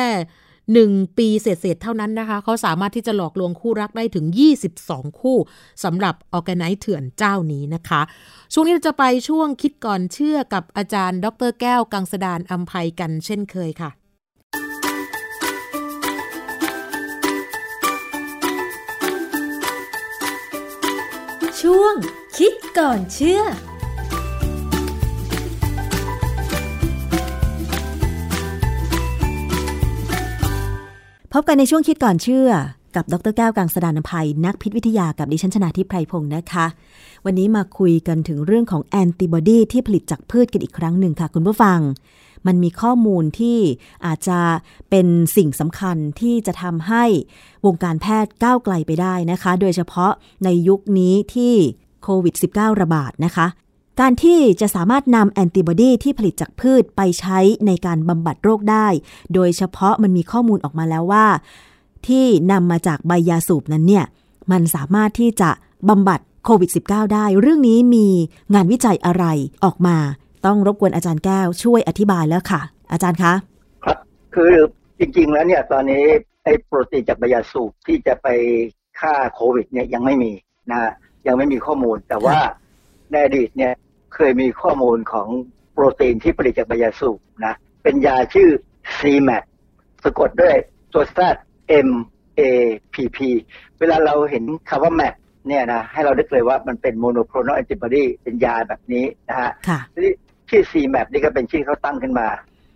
[0.73, 4.25] หนึ่งปีเศษๆเท่านั้นนะคะ เขาสามารถที่จะหลอกลวงคู่รักได้ถึง
[4.71, 5.37] 22 คู่
[5.83, 8.01] สำหรับออแกไนซ์เถื่อนเจ้านี้นะคะ
[8.53, 13.91] ช่วงนี้เราจะไปช่วงคิดก่อนเชื่อกับอาจารย์ ดรแก้วกังสดานอัมภัยกันเช่นเคยค่ะ
[21.61, 21.95] ช่วง
[22.37, 23.41] คิดก่อนเชื่อ
[31.37, 32.49] พบกันในช่วงคิดก่อนเชื่อ
[32.95, 36.65] กับดรแก้วกังสดานภัย นักพิษวิทยากับดิฉันชนาทิพไพรพงศ์นะคะ
[37.25, 41.79] วันนี้มาคุยกันถึงเรื่องของแอนติบอดีที่ผลิตจากพืชกันอีกครั้งหนึ่งค่ะ คุณผู้ฟัง
[42.47, 43.57] มันมีข้อมูลที่
[44.05, 44.39] อาจจะ
[44.89, 45.07] เป็น
[45.37, 47.03] สิ่งสำคัญที่จะทำให้
[47.65, 50.11] วงการแพทย์ก้าวไกลไปได้นะคะ โดยเฉพาะ
[50.43, 51.53] ในยุคนี้ที่
[52.03, 53.47] โควิด -19 ระบาดนะคะ
[53.99, 58.87] การที่จะสามารถนำแอนติบอดีที่ผลิตจากพืชไปใช้ในการบำบัดโรคได้
[59.33, 61.25] โดยเฉพาะมันมีข้อมูลออกมาแล้วว่า
[62.07, 64.05] ที่นำมาจากใบยาสูบนั้นเนี่ย
[64.51, 65.49] มันสามารถที่จะ
[65.89, 68.07] บำบัดโควิด -19 ได้ เรื่องนี้มี
[68.53, 69.25] งานวิจัยอะไร
[69.65, 69.97] ออกมา
[70.45, 73.33] ต้องรบกวนอาจารย์แก้วช่วยอธิบายแล้วค่ะ อาจารย์คะ
[73.83, 73.97] ครับ
[74.35, 74.53] คือ
[74.99, 76.03] จริงๆแล้วเนี่ยตอนนี้
[76.43, 78.27] ไอ้โปรตีนจากใบยาสูบที่จะไป
[78.99, 80.31] ฆ่าโควิดเนี่ยยังไม่มี
[80.71, 80.79] นะ
[81.27, 82.37] ยังไม่มีข้อมูลแต่ว่า
[83.11, 83.73] ในอดีตเนี่ย
[84.15, 85.27] เคยมีข้อมูลของ
[85.73, 88.49] โปรตีนที่ผลิตจากใบยาสูบนะเป็นยาชื่อ
[88.99, 89.43] CMAP
[90.03, 90.55] สะกดด้วย
[90.93, 91.19] ตัวแท
[91.87, 91.89] M
[92.39, 92.41] A
[92.93, 93.17] P P
[93.79, 95.15] เวลาเราเห็นคำว่า MAP
[95.47, 99.51] เนี่ยนะให้เดาได้เลยว่ามันเป็น monoclonal antibody เป็นยาแบบนี้นะฮะ
[99.95, 100.11] ที่
[100.49, 102.27] ชื่อ CMAP นี่ก็เป็นชื่อเขาตั้งขึ้นมา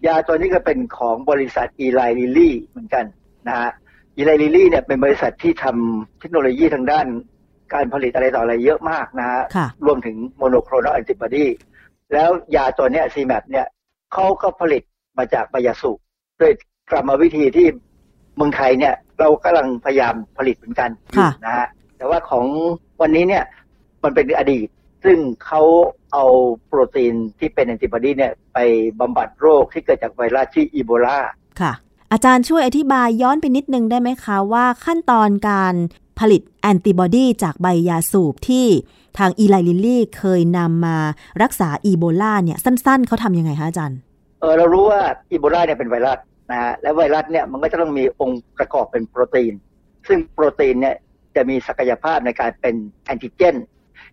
[0.06, 3.06] ยาตัวนี้ก็เป็นของบริษัท Eli Lilly เหมือนกัน
[3.48, 3.72] นะฮะ
[4.18, 7.08] Eli Lilly เนี่ยเป็นบริษัทที่ทำเทคโนโลยีทางด้าน
[7.74, 9.42] การผลิตอะไรต่ออะไรเยอะมากนะฮะ
[9.86, 11.46] รวมถึง monoclonal antibody
[12.14, 13.68] แล้วยาตัวเนี้ย ZMapp เนี่ย
[14.14, 14.84] เขาก็ผลิต
[15.18, 15.98] มาจากใบยาสูบ
[16.42, 16.52] ด้วย
[16.92, 17.68] กรรมวิธีที่
[18.36, 20.90] เมืองไทยเนี่ย เรากำลังพยายามผลิตเหมือนกัน
[21.46, 21.68] นะฮะ
[21.98, 22.46] แต่ว่าของ
[23.02, 23.44] วันนี้เนี่ย
[24.04, 24.68] มันเป็นอดีต
[25.06, 25.62] ซึ่งเขา
[26.14, 26.26] เอา
[26.68, 28.60] โปรตีนที่เป็นแอนติบอดีเนี่ยไป
[29.00, 31.20] บำบัดโรคที่เกิดจากไวรัสที่อีโบลา
[31.62, 31.74] ค่ะ
[32.12, 35.76] อาจารย์ช่วยอธิบายย้อนไปนิดนึงได้ไหมคะว่าขั้นตอนการ
[36.20, 38.68] ผลิตแอนติบอดีจากใบยาสูบที่
[39.18, 40.98] ทาง Eli Lilly เคยนำมา
[41.44, 44.00] รักษาอีโบลาเนี่ยสั้น ๆ เขาทำยังไงคะอาจารย์
[44.40, 45.02] เออเรารู้ว่า
[45.32, 46.20] อีโบลาเนี่ยเป็นไวรัส
[46.52, 49.54] นะฮะและไวรัสเนี่ยมันก็จะต้องมีองค์ประกอบเป็นโปรตีน
[50.08, 50.96] ซึ่งโปรตีนเนี่ย
[51.36, 53.56] จะมีศักยภาพในการเป็นแอนติเจน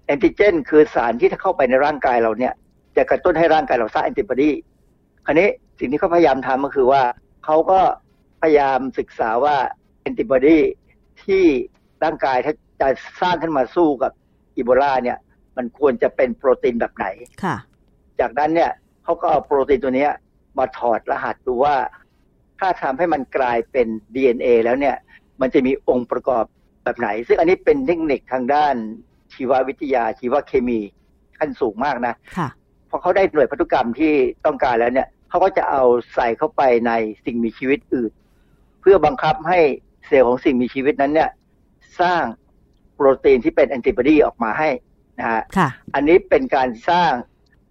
[0.06, 2.52] แอนติเจน คือสารที่ถ้าเข้าไปในร่างกายเราเนี่ย
[2.96, 4.50] จะกระตุ้นให้ร่างกายเราสร้างแอนติบอดี
[5.24, 5.48] คราวนี้
[5.78, 7.02] สิ่งที่เขาพยายามทำก็คือว่า
[7.44, 7.80] เขาก็
[8.42, 9.56] พยายามศึกษาว่า
[10.00, 10.58] แอนติบอดี
[11.24, 11.44] ที่
[12.04, 12.88] ร่างกายถ้าจะ
[13.20, 14.12] สร้างขึ้นมาสู้กับ
[14.56, 15.18] อีโบลาเนี่ย
[15.56, 17.06] มันควรจะเป็นโปรตีนแบบไหน
[17.42, 17.56] ค่ะ
[18.20, 18.70] จากนั้นเนี่ย
[19.04, 20.12] เขาก็เอาโปรตีนตัวเนี้ย
[20.58, 21.76] มาถอดรหัสดูว่า
[22.58, 24.96] ถ้าทำให้มันกลายเป็น DNA แล้วเนี่ย
[25.40, 26.44] มันจะมีองค์ประกอบ
[26.84, 28.74] แบบไหน ซึ่งอันนี้เป็นเทคนิคทางด้าน
[29.34, 30.80] ชีววิทยาชีวเคมี
[31.38, 32.48] ขั้นสูงมากนะค่ะ
[32.90, 34.12] พอเขาได้หน่วยพันธุกรรมที่
[34.46, 35.82] ต้องการแล้วเนี่ยเขาก็จะเอา
[36.14, 36.92] ใส่เข้าไปใน
[37.24, 38.12] สิ่งมีชีวิตอื่น
[38.80, 39.60] เพื่อบังคับให้
[40.06, 41.30] เซลล์ของสิ่งมีชีวิตนั้นเนี่ย
[42.00, 42.22] สร้าง
[42.94, 44.70] โปรตีนที่เป็นแอนติบอดีออกมาให้
[45.18, 47.12] นะฮะค่ะอันนี้เป็นการสร้าง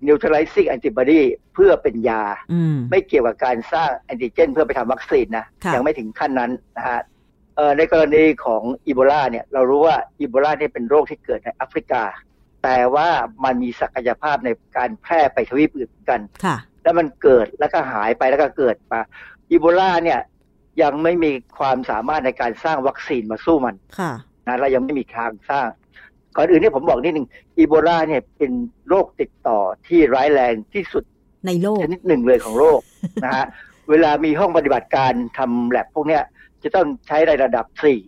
[0.07, 1.21] neutralizing antibody
[1.53, 2.23] เพื่อเป็นยา
[2.53, 6.99] อืมไม่เกี่ยวกับการสร้างแอนติเจน เพื่อไปทำวัคซีนนะค่ะยังไม่ถึงขั้นนั้นนะฮะ
[7.55, 12.03] เอ่อในกรณีของอีโบลาเนี่ยเรารู้ว่าอีโบลาเนี่ยเป็นโรคที่เกิดในแอฟริกา
[12.63, 13.09] แต่ว่า
[13.43, 18.99] มันมีศักยภาพในการแพร่ไปทวีปอื่นเหมือนกันค่ะแล้วมันเกิดแล้วก็หายไปแล้วก็เกิดมา
[19.51, 20.19] อีโบลาเนี่ย
[20.82, 24.11] ยังไม่มีความสามารถในการสร้างวัคซีนมาสู้มันค่ะ
[24.47, 25.69] นะเรายังไม่มีทางสร้าง
[26.36, 28.51] ก่อนอื่นเนี่ยผมบอกนิดหนึ่งอีโบลาเนี่ยเป็น
[28.89, 31.03] โรคติดต่อที่ร้ายแรงที่สุด
[31.47, 32.80] ในโลกชนิดหนึ่งเลยของโลก
[33.26, 33.45] นะฮะ
[33.89, 36.23] เวลามีห้องปฏิบัติการทำแลบพวกเนี้ย
[36.63, 37.99] จะต้องใช้ในระดับสี่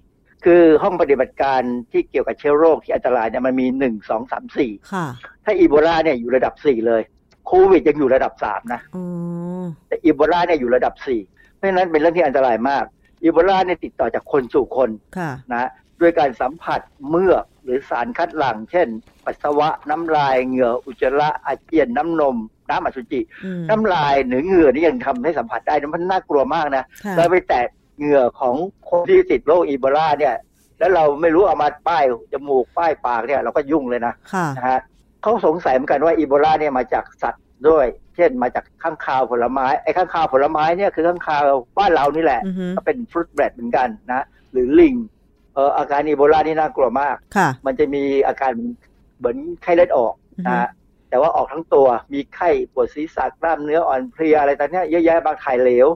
[0.45, 1.61] คือห้องปฏิบัติการ
[1.91, 5.05] ที่เกี่ยวกับเชื้อโรคที่อันตรายเนี่ยมันมีหนึ่งสองสามสี่ค่ะ
[5.45, 7.01] ถ้าอีโบลาเนี่ยอยู่ระดับสี่เลย
[7.47, 9.03] โควิดยังอยู่ระดับสามนะอ๋อ
[9.87, 11.19] แต่อีโบลาเนี่ยอยู่ระดับสี่
[11.57, 12.85] เพราะฉะนั้นเป็นเรื่องที่อันตรายมาก
[13.23, 15.69] อีโบลาเนี่ยติดต่อจากคนสู่คนค่ะนะ
[16.01, 18.87] ด้วยการสัมผัสเมือกหรือสารคัดหลั่ง เช่น
[19.25, 22.35] ปัสสาวะน้ำลายเหงื่ออุจจาระอาเจียนน้ำนม
[22.69, 27.61] น้ำอสุจิอืมน้ำลายหรือเหงื่อนี่ยังทำให้สัมผัสได้นะมันน่ากลัวมากนะค่ะเราไปแตะ
[27.97, 28.55] เหงื่อของ
[28.89, 30.35] คนที่ติดโรคอีโบลาเนี่ย
[30.79, 32.03] แล้วเราไม่รู้เอามาป้าย
[32.33, 34.79] จมูกป้ายปากเนี่ยเราก็ยุ่งเลยนะค่ะนะฮะ
[35.21, 37.85] เขาสงสัยเหมือนกันว่าอีโบลาเนี่ยมาจากสัตว์ด้วย
[38.17, 41.43] เช่นมาจากข้างคาวผลไม้ไอ้ข้างคาวผลไม้เนี่ยคือข้างคาว
[41.79, 44.95] บ้านเรานี่แหละอือฮึก็เป็นฟรุตแบดเหมือนกันนะ หรือลิง
[45.53, 48.51] เอออาการอีโบลานี่น่ากลัวมากค่ะมันจะมีอาการ
[49.17, 50.13] เหมือนไข้เลือดออก
[50.47, 50.69] นะฮะ
[51.09, 55.87] แต่ว่าออกทั้งตัวมีไข้ปวดศีรษะกล้ามเนื้ออ่อนเพลียอะไรต่างๆเยอะแยะบางถ่ายเหลว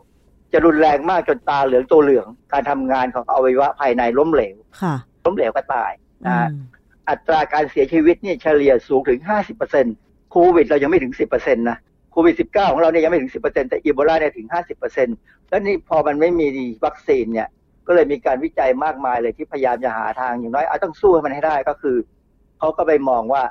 [0.53, 4.95] จะรุนแรงมากจนตาเหลืองตัวเหลือง การทำงานของอวัยวะภายในล้มเหลวค่ะ
[5.25, 5.91] ล้มเหลวก็ตาย
[6.25, 6.63] นะฮะอืม
[7.09, 9.19] อัตราการเสียชีวิตนี่เฉลี่ยสูงถึง
[9.75, 11.77] 50%โควิดเรายังไม่ถึง 10%นะ
[12.11, 14.47] โควิด 19 ของเราเนี่ยยังไม่ถึง 10%แต่อีโบลาเนี่ยถึง
[14.97, 16.47] 50%แล้วนี่พอมันไม่มี
[16.85, 17.47] วัคซีนเนี่ย
[17.87, 21.97] ก็เลยมีการวิจัยมากมายเลยที่พยายามจะหาทางอย่างน้อยเอาต้องสู้ให้มันให้ได้ก็คือ
[22.59, 23.43] เขาก็ไปมองว่า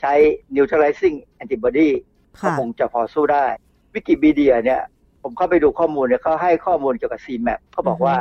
[0.00, 0.12] ใช้
[0.54, 3.46] neutralizing antibody ก็ค่ะคงจะพอสู้ได้
[3.94, 4.80] วิกิพีเดียเนี่ย
[5.22, 8.16] ผมเข้าไปดูข้อมูลเนี่ยเขาให้ข้อมูลเกี่ยวกับ CMAP เขาบอกว่า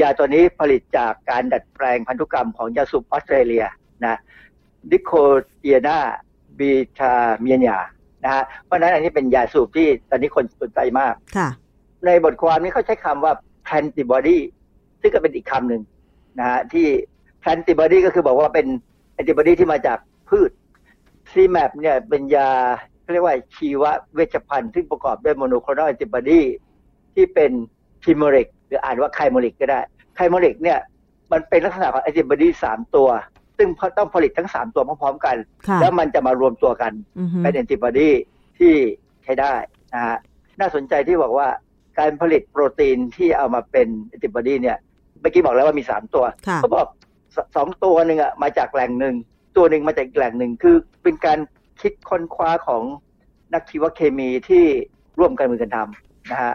[0.00, 3.64] ยาตัวนี้ผลิตจากการดัดแปลงพันธุกรรมของยาสูบออสเตรเลีย
[4.04, 4.16] นะ
[4.90, 5.10] ดิโค
[5.58, 5.98] เตียนา
[6.58, 7.78] บีทาเมียนยา
[8.24, 11.48] นะฮะเพราะฉะนั้นอันนี้เป็นยาสูบที่ตอนนี้คนสนใจมากค่ะ
[12.06, 13.32] ในบทความนี้เขาใช้คำว่า
[13.78, 14.38] antibody
[15.00, 15.82] ซึ่งก็เป็นอีกคำหนึ่ง
[16.38, 16.86] นะฮะที่
[17.52, 18.66] antibody ก็คือบอกว่าเป็น
[19.18, 19.98] antibody ที่มาจาก
[20.28, 20.50] พืช
[21.32, 22.50] ZMapp เนี่ยเป็นยา
[23.02, 23.82] เขาเรียกว่าชีว
[24.14, 26.40] เวชภัณฑ์ซึ่งประกอบด้วย monoclonal antibody
[27.14, 27.50] ที่เป็น
[28.04, 29.80] chimeric หรืออ่านว่า chimeric ก็ได้
[30.16, 30.78] chimeric เนี่ย
[31.32, 33.08] มันเป็นลักษณะของแอนติบอดีสามตัว
[33.58, 35.36] ซึ่งต้องผลิตทั้งสามตัวพร้อมๆกัน
[35.68, 38.10] ค่ะแล้วมันจะมารวมตัวกันอือฮึเป็นแอนติบอดี
[38.58, 38.72] ที่
[39.24, 39.54] ใช้ได้
[39.94, 40.16] นะฮะ
[40.60, 41.48] น่าสนใจที่บอกว่า
[41.98, 44.78] การผลิตโปรตีนที่เอามาเป็นแอนติบอดีเนี่ย
[45.20, 46.86] เมื่อกี้บอกแล้วว่ามีสามตัวค่ะเขาบอก
[47.34, 49.14] สองตัวหนึ่งอะมาจากแหล่งหนึ่ง
[49.56, 51.38] ตัวหนึ่งมาจากอีกแหล่งหนึ่งคือเป็นการ
[51.80, 52.82] คิดค้นคว้าของ
[53.54, 54.64] นักชีวเคมีที่
[55.18, 56.54] ร่วมกันมือกันทำนะฮะ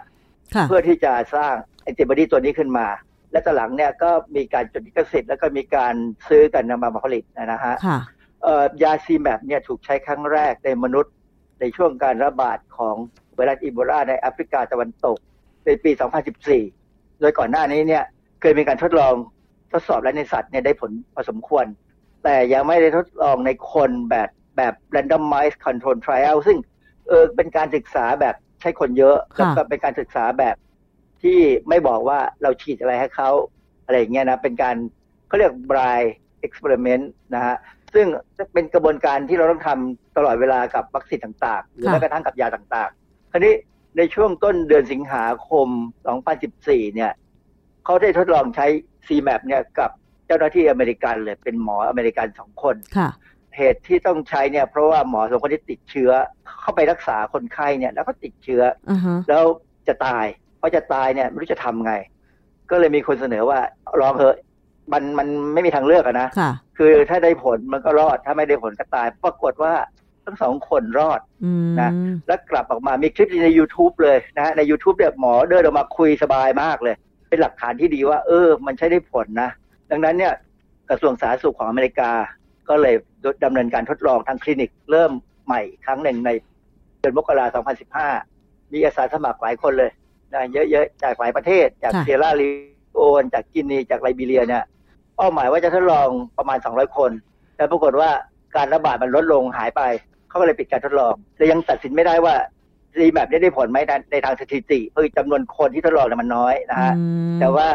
[0.56, 2.88] ค่ะเพื่อที่จะสร้างแอนติบอดีตัวนี้ขึ้นมา
[3.32, 5.96] และต่อหลังเนี่ยก็มีการจดลิขสิทธิ์แล้วก็มีการ
[6.28, 8.00] ซื้อกันนำมาผลิตนะฮะค่ะ
[8.44, 11.14] เอ่อยา ZMapp เนี่ยถูกใช้ครั้งแรกในมนุษย์
[11.60, 12.96] ในช่วงการระบาดของ
[13.36, 15.18] ไวรัสอีโบลาในแอฟริกาตะวันตก
[15.66, 15.92] ในปี
[16.56, 18.04] 2014 โดยก่อนหน้านี้เนี่ย
[18.42, 19.14] เคยมีการทดลอง
[19.72, 21.66] ทดสอบและในสัตว์เนี่ยได้ผลพอสมควร
[22.24, 26.58] แต่ยังไม่ได้ทดลองในคนแบบแบบ randomized control trial ซึ่ง
[27.08, 30.56] เออเป็นการศึกษาแบบใช้คนเยอะค่ะแล้วก็เป็นการศึกษาแบบ
[31.24, 31.40] ที่
[31.70, 33.30] ไม่บอกว่าเราฉีดอะไรให้เขา
[33.86, 34.76] อะไรอย่างเงี้ยนะเป็นการ
[35.28, 36.10] เขาเรียก blind
[36.46, 37.06] experiment
[37.36, 37.56] นะฮะ
[37.94, 38.06] ซึ่ง
[38.54, 43.54] เป็นกระบวนการที่เราต้องทำตลอดเวลากับวัคซีนต่างๆ หรือค่ะแม้กระทั่งกับยาต่างๆ คราวนี้
[43.98, 45.68] ในช่วงต้นเดือนสิงหาคม
[46.32, 47.12] 2014 เนี่ย
[47.86, 48.68] เขาได้ทดลองใช้
[49.08, 49.92] CMAP เนี่ยกับ
[50.28, 53.10] เจ้าหน้าที่อเมริกันเลยเป็นหมออเมริกันสองคนค่ะ
[53.58, 56.12] เหตุที่ต้องใช้เนี่ยเพราะว่าหมอสองคนที่ติดเชื้อ
[56.62, 59.44] เข้าไปรักษาคนไข้เนี่ยแล้วก็ติดเชื้ออือฮะแล้ว
[59.88, 60.26] จะตาย
[60.60, 61.94] พอจะตายเนี่ยไม่รู้จะทำไง
[62.72, 63.60] ก็เลยมีคนเสนอว่า
[64.02, 64.38] ลองเถอะ
[64.94, 69.74] มันมันไม่มีทางเลือกอะนะค่ะคือถ้าได้ผลมันก็รอด ถ้าไม่ได้ผลก็ตาย ปรากฏว่า
[70.26, 71.92] ทั้งสองคนรอดอืมนะ
[72.28, 76.96] แล้วกลับออกมามีคลิปใน YouTube เลยนะฮะใน YouTube เนี่ยหมอเดินออกมาคุยสบายมากเลย
[77.30, 79.50] เป็นหลักฐานที่ดีว่า เออ มันใช้ได้ผลนะ
[79.92, 80.34] ดังนั้นเนี่ย
[80.90, 82.12] กระทรวงสาธารณสุขของอเมริกา
[82.70, 82.96] ก็เลย
[83.44, 85.12] ดำเนินการทดลองทางคลินิกเริ่ม
[85.46, 86.30] ใหม่อีกครั้งหนึ่งใน
[87.00, 87.64] เดือนมกราคม
[88.18, 89.92] 2015 มีอาสาสมัครหลายคนเลย
[90.34, 92.50] นะเยอะๆจากหลายประเทศ จากค่ะเซราลี
[92.96, 94.64] โอนจากกินีจากไลบีเรียเนี่ย
[95.16, 97.12] เป้าหมายว่าจะทดลองประมาณ 200 คน
[97.56, 98.10] แต่ปรากฏว่า
[98.56, 99.82] การระบาดมันลดลงหายไป
[100.30, 102.36] เขาก็เลยปิดการทดลองแต่ยังตัดสินไม่ได้ว่า
[102.96, 107.04] ซีแบบนี้ได้ผลไหมในในทางสถิติคือจำนวนคนที่ทดลองเนี่ยมันน้อยนะฮะอื
[107.36, 107.68] มแต่ว่า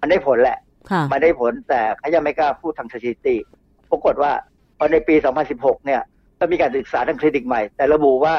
[0.00, 0.58] มันได้ผลแหละ
[0.90, 3.36] ค่ะมันได้ผลแต่เขายังไม่กล้าพูดทางสถิติ
[3.90, 4.32] ปรากฏว่า
[4.78, 5.14] พอในปี
[5.50, 6.00] 2016 เนี่ย
[6.38, 8.34] ก็มีการศึกษาทางคลินิกใหม่ แต่ระบุว่า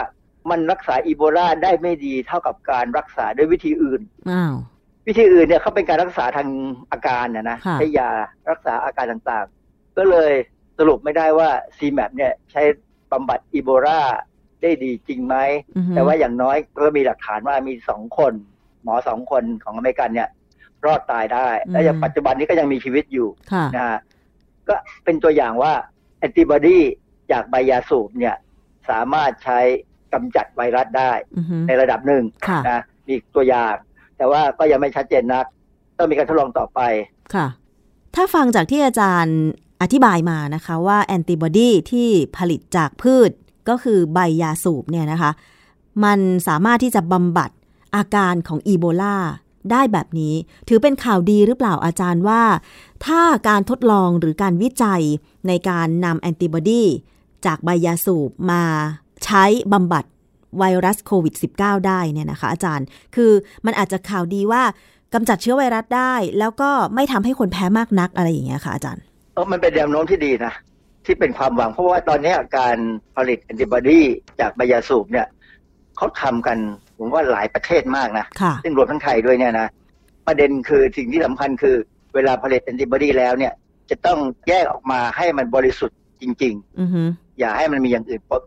[0.49, 4.55] มันรักษาอีโบลาได้ไม่ดีเท่ากับการรักษาด้วยวิธีอื่นอ้าว
[5.07, 6.49] วิธีอื่นเนี่ยเขาเป็นการรักษาทาง
[6.91, 8.09] อาการนะนะค่ะใช้ยา
[8.49, 10.31] รักษาอาการต่างๆ ก็เลย
[10.77, 12.61] สรุปไม่ได้ว่า CMAP เนี่ยใช้
[13.11, 14.01] บำบัดอีโบลา
[14.61, 15.35] ได้ดีจริงไหม
[15.75, 18.33] อือฮึแต่ว่าอย่างน้อยก็มีหลักฐานว่ามีสองคน
[18.83, 20.29] หมอสองคนของอเมริกันเนี่ย
[20.85, 23.99] รอดตายได้ และยังปัจจุบันนี้ก็ยังมีชีวิตอยู่ค่ะนะฮะ
[24.69, 25.73] ก็เป็นตัวอย่างว่า
[26.19, 26.79] แอนติบอดี
[27.31, 28.35] จากใบยาสูบเนี่ย
[28.89, 29.59] สามารถใช้
[30.13, 33.75] กำจัดไวรัสได้อือฮึในระดับหนึ่งค่ะนะมีตัวอย่าง
[34.17, 35.45] แต่ว่าก็ยังไม่ชัดเจนนัก
[35.97, 36.79] ต้องมีการทดลองต่อไป
[37.35, 37.47] ค่ะ
[38.15, 39.39] ถ้าฟังจากที่อาจารย์
[39.81, 43.31] อธิบายมานะคะว่าแอนติบอดีที่ผลิตจากพืช
[43.69, 45.31] ก็คือใบยาสูบเนี่ยนะคะ
[46.03, 47.49] มันสามารถที่จะบำบัด
[47.95, 49.17] อาการของอีโบลา
[49.71, 50.33] ได้แบบนี้
[50.67, 52.43] ถือเป็นข่าวดีหรือเปล่าอาจารย์ว่า
[53.05, 55.03] ถ้าการทดลองหรือการวิจัย
[55.47, 56.83] ในการนำแอนติบอดี
[57.45, 58.63] จากใบยาสูบมา
[59.25, 59.43] ใช้
[59.73, 60.05] บำบัด
[60.59, 63.31] ไวรัสโควิด -19 ได้เนี่ยนะคะ อาจารย์ คือ
[63.65, 64.63] มันอาจจะข่าวดีว่า
[65.13, 69.03] กำจัดเชื้อไวรัสได้ แล้วก็ไม่ทำให้คนแพ้มากนักอะไรอย่างเงี้ยค่ะอาจารย์
[69.33, 70.53] เออมันเป็นแนวโน้มที่ดีนะ
[71.05, 72.77] ที่เป็นความหวัง เพราะว่าตอนนี้การ
[73.15, 74.01] ผลิตแอนติบอดี
[74.39, 75.27] จากใบยาสูบเนี่ย
[75.97, 76.57] เขาทำกัน
[76.97, 79.67] ผมว่าหลายประเทศมากนะค่ะซึ่งรวมทั้งไทยด้วยเนี่ยนะ
[80.27, 81.75] ประเด็นคือสิ่งที่สำคัญคือ
[82.15, 83.53] เวลาผลิตแอนติบอดีแล้วเนี่ย
[83.89, 88.41] จะต้องแยกออกมาให้มันบริสุทธิ์จริงอือฮึๆอย่าให้มันมีอย่างอื่นปน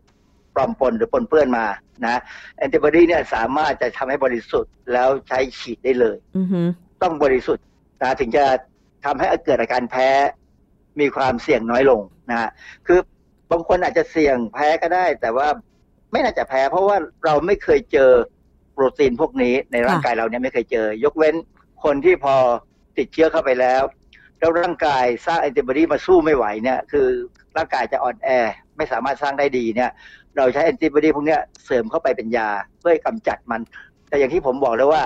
[0.54, 1.66] ปลอมปนหรือปนเปื้อนมา
[2.04, 2.20] นะ
[2.56, 6.60] แอนติบอดีเนี่ยสามารถจะทำให้บริสุทธิ์แล้วใช้ฉีดได้เลยอือฮึ
[7.02, 7.64] ต้องบริสุทธิ์
[8.02, 8.44] นะถึงจะ
[9.04, 10.08] ทำให้เกิดอาการแพ้
[11.00, 12.00] มีความเสี่ยงน้อยลง
[12.30, 12.50] นะฮะ
[12.86, 12.98] คือ
[13.50, 15.48] บางคนอาจจะเสี่ยงแพ้ก็ได้ แต่ว่า
[16.12, 18.10] ไม่น่าจะแพ้ เพราะว่าเราไม่เคยเจอ
[18.72, 21.34] โปรตีนพวกนี้ในร่างกายเราเนี่ยไม่เคยเจอ ยกเว้น
[21.84, 22.34] คนที่พอ
[22.98, 23.82] ติดเชื้อเข้าไปแล้ว
[24.38, 27.06] แล้วร่างกายสร้างแอนติบอดีมาสู้ไม่ไหวเนี่ย คือ
[27.56, 28.28] ร่างกายจะอ่อนแอ
[28.76, 29.90] ไม่สามารถสร้างได้ดีเนี่ย
[30.36, 33.60] เราใช้แอนติบอดีพวกนี้เสริมเข้าไปเป็นยาเพื่อให้กำจัดมัน
[34.08, 35.02] แต่อย่างที่ผมบอกแล้วว่า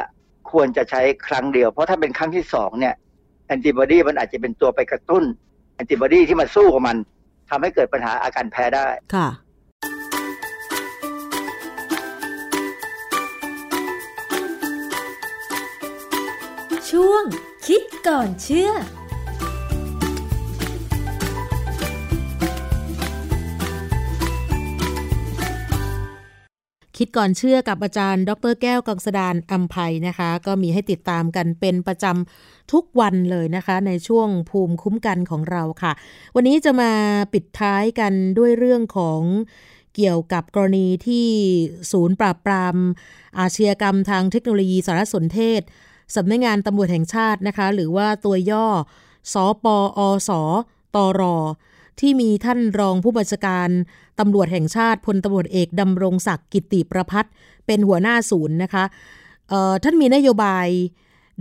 [0.53, 2.95] ควรจะใช้ครั้งเดียว เพราะถ้าเป็นครั้งที่สองเนี่ย
[3.47, 5.25] แอนติบอดีมันอาจจะเป็นตัวไปกระตุ้น
[5.75, 6.97] แอนติบอดีที่มาสู้กับมัน
[7.51, 9.29] ทำให้เกิดปัญหาอาการแพ้ได้ค่ะ
[16.91, 17.25] ช่วง
[17.67, 18.73] คิดก่อนเชื่อ
[26.99, 35.93] คิดก่อนเชื่อกับอาจารย์ ดรแก้วกังสดานอัมภัยนะคะ ก็มีให้ติดตามกันเป็นประจำทุกวันเลยนะคะ ในช่วงภูมิคุ้มกันของเราค่ะ
[36.35, 36.93] วันนี้จะมา
[37.33, 39.21] ปิดท้ายกันด้วยเรื่องของ
[39.97, 41.29] เกี่ยวกับกรณีที่
[41.93, 42.77] ศูนย์ปราบปราม
[43.39, 45.61] อาชญากรรมทางเทคโนโลยีสารสนเทศ
[46.17, 48.67] สำนักงานตำรวจแห่งชาตินะคะ หรือว่าตัวย่อ
[49.33, 49.67] สอป
[49.99, 50.31] อส
[50.95, 51.23] ตร
[52.01, 53.69] ที่มีท่านรองผู้บัญชาการ
[54.21, 57.25] ตำรวจแห่งชาติพลตำรวจเอกดำรงศักดิ์กิติประพัฒ
[57.67, 58.85] เป็นหัวหน้าศูนย์นะคะ
[59.83, 60.69] ท่านมีนโยบาย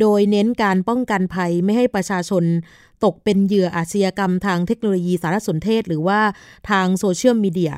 [0.02, 2.44] โดยเน้นการป้องกันภัยไม่ให้ประชาชน
[3.04, 6.20] ตกเป็นเหยื่ออาชญากรรมทางเทคโนโลยีสารสนเทศ หรือว่า
[6.70, 7.76] ทางโซเชียลมีเดีย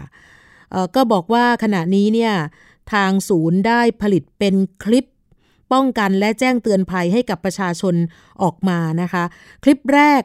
[0.96, 2.34] ก็บอกว่าขณะนี้เนี่ย
[2.94, 5.06] ทางศูนย์ได้ผลิตเป็นคลิป
[5.74, 7.96] ป้องกันและแจ้งเตือนภัยให้กับประชาชน
[8.44, 9.24] ออกมานะคะ
[9.64, 10.24] คลิปแรก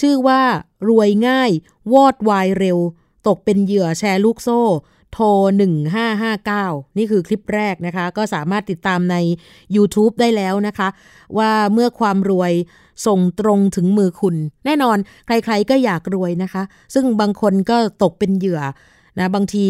[0.00, 0.42] ชื่อว่า
[0.88, 1.50] รวยง่าย
[1.92, 2.78] วอดวายเร็ว
[3.28, 4.60] ตกเป็นเหยื่อแชร์ลูกโซ่
[5.12, 5.26] โทร
[6.12, 9.16] 1559 นี่คือคลิปแรกนะคะ ก็สามารถติดตามใน
[9.76, 10.88] YouTube ได้แล้วนะคะ
[11.38, 12.52] ว่าเมื่อความรวย
[13.06, 14.36] ส่งตรงถึงมือคุณ
[14.66, 16.62] แน่นอนใครๆก็อยากรวยนะคะ
[16.94, 18.60] ซึ่งบางคนก็ตกเป็นเหยื่อ
[19.18, 19.68] นะบางที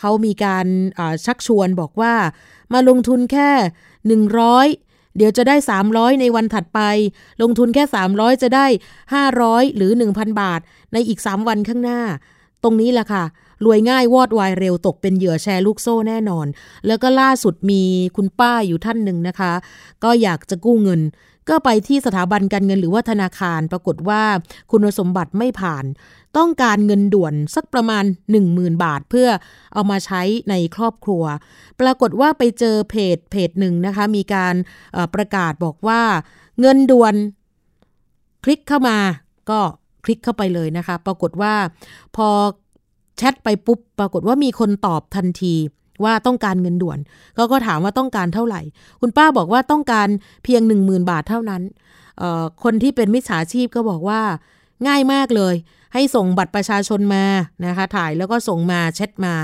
[0.00, 0.66] เขามีการ
[1.26, 2.14] ชักชวนบอกว่า
[2.72, 3.50] มาลงทุนแค่
[4.44, 5.56] 100 เดี๋ยวจะได้
[5.88, 6.80] 300 ในวันถัดไป
[7.42, 8.66] ลงทุนแค่ 300 จะได้
[9.22, 10.60] 500 หรือ 1,000 บาท
[10.92, 12.00] ในอีก 3 วันข้างหน้า
[12.62, 13.24] ตรงนี้แหละค่ะ
[13.64, 16.46] รวยง่ายวอดวายเร็วตกเป็นเหยื่อแชร์ลูกโซ่แน่นอน
[16.86, 17.82] แล้วก็ล่าสุดมี
[18.16, 19.52] คุณป้าอยู่ท่านหนึ่งนะคะ
[20.04, 21.00] ก็อยากจะกู้เงิน
[21.48, 24.22] ก็ไปที่สถาบันการเงินหรือว่าธนาคารปรากฏว่า
[24.70, 25.84] คุณสมบัติไม่ผ่าน
[26.36, 28.04] ต้องการเงินด่วนสักประมาณ
[28.44, 29.28] 10,000 บาท เพื่อ
[29.72, 31.24] เอามาใช้ในครอบครัว
[31.80, 34.54] ปรากฏว่าไปเจอเพจเพจหนึ่งนะคะ มีการ
[35.14, 36.02] ประกาศบอกว่า
[36.60, 37.14] เงินด่วน
[38.44, 38.98] คลิกเข้ามา
[39.50, 39.60] ก็
[40.04, 41.54] คลิกเข้าไปเลยนะคะ ปรากฏว่า
[42.16, 42.28] พอ
[43.18, 45.54] แชทไปปุ๊บ ปรากฏว่ามีคนตอบทันที
[46.04, 46.98] ว่าต้องการเงินด่วน
[47.36, 48.60] ก็ก็ถามว่าต้องการเท่าไหร่
[49.00, 50.08] คุณป้าบอกว่าต้องการ
[50.44, 51.62] เพียง 1 0,000 บาทเท่านั้น
[52.62, 54.20] คนที่เป็นมิจฉาชีพก็บอกว่า
[54.86, 55.54] ง่ายมากเลย
[55.94, 57.24] ให้ส่งบัตรประชาชนมา
[57.66, 59.34] นะคะถ่ายแล้วก็ส่งมาแชทมา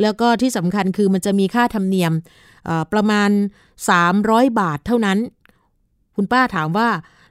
[0.00, 2.12] แล้วก็ที่สำคัญคือมันจะมีค่าธรรมเนียม
[2.92, 3.30] ประมาณ
[3.94, 5.18] 300 บาทเท่านั้น
[6.16, 6.88] คุณป้าถามว่า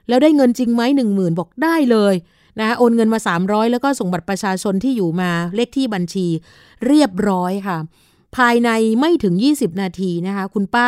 [0.08, 2.14] แล้วได้เงินจริงไหมหนึ่งหมื่นบอกได้เลย
[2.60, 6.26] นะโอนเงินมา 300 แล้วก็ส่งบัตรประชาชนที่อยู่มาเลขที่บัญชี
[6.86, 7.78] เรียบร้อยค่ะ
[8.36, 8.70] ภายใน
[9.00, 10.86] ไม่ถึง 20 นาทีนะคะ คุณป้า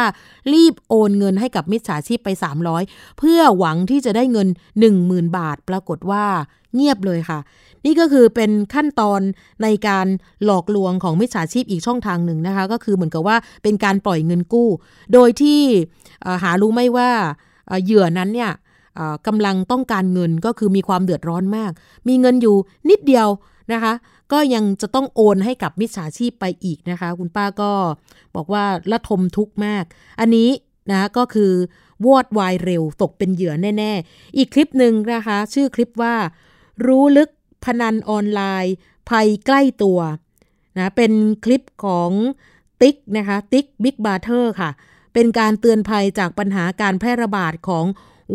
[0.52, 2.28] รีบโอนเงินให้กับมิจฉาชีพไป
[2.74, 4.48] 300 เพื่อหวังที่จะได้เงิน
[4.92, 6.24] 10,000 บาท ปรากฏว่า
[6.74, 7.38] เงียบเลยค่ะ
[7.84, 9.20] นี่ก็คือเป็นขั้นตอน
[9.62, 10.06] ในการ
[10.44, 14.68] หลอกลวงของมิจฉาชีพอีกช่องทางหนึ่งนะคะ ก็คือเหมือนกับว่าเป็นการปล่อยเงินกู้
[15.12, 15.60] โดยที่
[16.42, 17.10] หารู้ไม่ว่า
[17.84, 18.52] เหยื่อนั้นเนี่ย
[19.26, 21.72] กำลังต้องการเงินก็คือมีความเดือดร้อนมาก
[22.08, 22.56] มีเงินอยู่
[22.90, 23.28] นิดเดียว
[23.72, 23.92] นะคะ
[24.32, 27.72] ก็ยังจะต้องโอนให้กับมิจฉาชีพไปอีกนะคะ คุณป้าก็
[28.34, 29.84] บอกว่าละทมทุกข์มาก
[30.20, 30.50] อันนี้
[30.90, 31.52] นะก็คือ
[32.06, 36.14] วอดวายเร็วตกเป็นเหยื่อแน่ ๆ อีกคลิปหนึ่งนะคะ ชื่อคลิปว่า
[36.86, 37.30] รู้ลึก
[37.64, 38.74] พนันออนไลน์
[39.10, 39.98] ภัยใกล้ตัว
[40.78, 41.12] นะเป็น
[41.44, 42.10] คลิปของ
[42.80, 44.70] ติ๊กนะคะติ๊ก Big Brother ค่ะ
[45.14, 47.84] เป็นการเตือนภัยจากปัญหาการแพร่ระบาดของ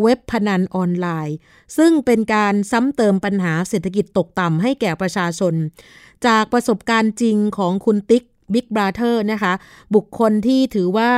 [0.00, 1.36] เว็บพนันออนไลน์
[1.76, 5.54] ซึ่งเป็นการซ้ำเติมปัญหาเศรษฐกิจตกต่ำให้แก่ประชาชน
[6.26, 9.52] จากประสบการณ์จริงของคุณติ๊ก Big Brother นะคะ
[9.94, 11.12] บุคคลที่ถือว่า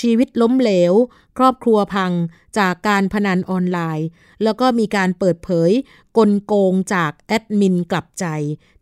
[0.00, 0.94] ชีวิตล้มเหลว
[1.38, 2.12] ครอบครัวพัง
[2.58, 4.06] จากการพนันออนไลน์
[4.42, 5.70] แล้วก็มีการเปิดเผย
[6.18, 8.26] กลโกงจากแอดมินกลับใจ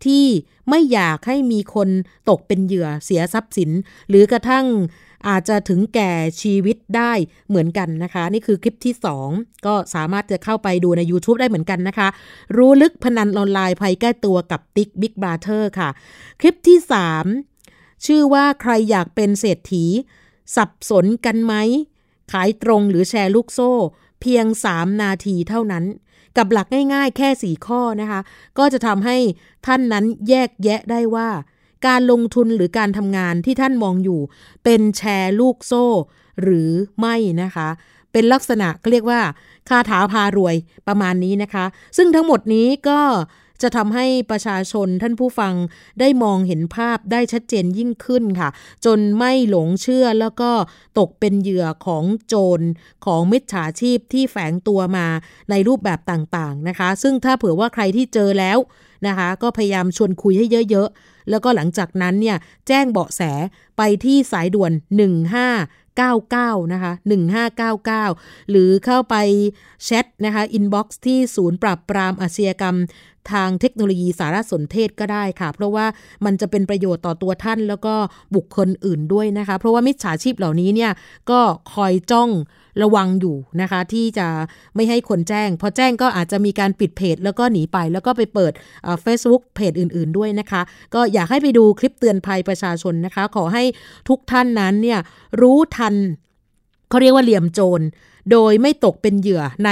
[0.05, 0.25] ที่
[0.69, 1.89] ไม่อยากให้มีคน
[2.29, 3.71] ตกเป็นเหยื่อเสียทรัพย์สิน
[4.09, 4.67] หรือกระทั่ง
[5.29, 6.13] อาจจะถึงแก่
[6.43, 7.13] ชีวิตได้
[7.49, 8.95] เหมือนกันนะคะ นี่คือคลิปที่
[9.31, 12.09] 2 ก็สามารถจะเข้าไปดูใน YouTube ได้เหมือนกันนะคะ
[12.57, 15.89] รู้ลึกพนันออนไลน์ภัยใกล้ตัวกับติ๊ก Big Brother ค่ะ
[16.41, 16.79] คลิปที่
[17.43, 19.85] 3 ชื่อว่าใครอยากเป็นเศรษฐี
[20.57, 21.55] สับสนกันไหม
[22.33, 23.73] ขายตรงหรือแชร์ลูกโซ่
[24.21, 25.85] เพียง 3 นาทีเท่านั้น
[26.37, 27.29] กับหลักง่ายๆ แค่
[27.61, 28.21] 4 ข้อนะคะ
[28.59, 29.17] ก็จะทำให้
[29.67, 31.29] ท่านนั้นแยกแยะได้ว่า
[31.87, 34.21] การลงทุนหรือการทำงานที่ท่านมองอยู่
[34.65, 35.87] เป็นแชร์ลูกโซ่
[36.43, 36.71] หรือ
[37.01, 37.69] ไม่นะคะ
[38.13, 39.21] เป็นลักษณะเรียกว่า
[39.69, 40.57] คาถาพารวย
[40.89, 41.65] ประมาณนี้นะคะ
[41.97, 43.01] ซึ่งทั้งหมดนี้ก็
[43.63, 45.55] จะทำให้ประชาชนท่านผู้ฟัง
[46.01, 48.49] ได้มองเห็นภาพได้ชัดเจนยิ่งขึ้นค่ะ
[48.85, 50.51] จนไม่หลงเชื่อแล้วก็
[50.99, 52.61] ตกเป็นเหยื่อของโจร
[53.07, 55.07] ของมิจฉาชีพที่แฝงตัวมา
[55.51, 58.59] ในรูปแบบต่างๆนะคะ ซึ่งถ้าเผื่อว่าใครที่เจอแล้ว
[59.07, 62.37] นะคะ ก็พยายามชวนคุยให้เยอะๆ แล้วก็หลังจากนั้นเนี่ย
[62.69, 63.23] แจ้งเบาะแส
[63.77, 64.73] ไปที่สายด่วน
[65.57, 66.93] 1599 นะคะ
[67.71, 69.17] 1599 หรือเข้าไป
[69.85, 72.77] แชทนะคะอินบ็อกซ์ที่ศูนย์ปราบปรามอาชญากรรม
[73.33, 75.87] ทางเทคโนโลยีสารสนเทศก็ได้ค่ะ เพราะว่า
[76.25, 77.95] มันจะเป็นประโยชน์ต่อตัวท่านแล้วก็
[78.35, 80.93] บุคคลอื่นด้วยนะคะ เพราะว่ามิจฉาชีพเหล่านี้เนี่ย
[81.31, 81.41] ก็
[81.75, 82.31] คอยจ้อง
[82.83, 84.29] ระวังอยู่นะคะ ที่จะ
[84.75, 88.53] ไม่ให้คนแจ้ง พอแจ้งก็อาจจะมีการปิดเพจ แล้วก็หนีไปแล้วก็ไปเปิด
[89.03, 90.63] เฟซบุ๊กเพจอื่น ๆด้วยนะคะ
[90.95, 93.65] ก็อยากให้ไปดูคลิปเตือนภัยประชาชนนะคะ ขอให้
[94.09, 94.99] ทุกท่านนั้นเนี่ย
[95.41, 95.95] รู้ทัน
[96.89, 97.83] เขาเรียกว่าเหลี่ยมโจร
[98.33, 99.71] โดยไม่ตกเป็นเหยื่อใน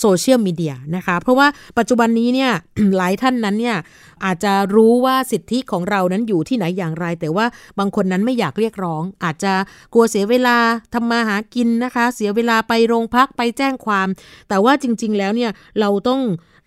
[0.00, 1.48] โซเชียลมีเดียนะคะ เพราะว่า
[1.78, 2.50] ปัจจุบันนี้เนี่ย
[2.96, 3.76] หลายท่านนั้นเนี่ย
[4.24, 7.46] อาจจะรู้ว่าสิทธิของเรานั้นอยู่ที่ไหนอย่างไร แต่ว่า
[7.78, 9.52] บางคนนั้นไม่อยากเรียกร้อง อาจจะ
[9.92, 10.56] กลัวเสียเวลา
[10.94, 14.08] ทำมาหากินนะคะ เสียเวลาไปโรงพักไปแจ้งความ
[14.48, 15.50] แต่ว่าจริง ๆ แล้วเนี่ย
[15.80, 16.20] เราต้อง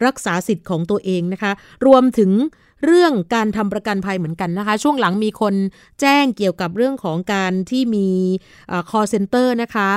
[0.05, 1.51] รักษาสิทธิ์ของตัวเองนะคะ
[1.85, 2.31] รวมถึง
[2.85, 5.53] เรื่องการทำประกันภัยเหมือนกันนะคะ ช่วงหลังมีคน
[6.01, 8.07] แจ้งเกี่ยวกับเรื่องของการที่มี
[8.89, 9.89] call center นะคะ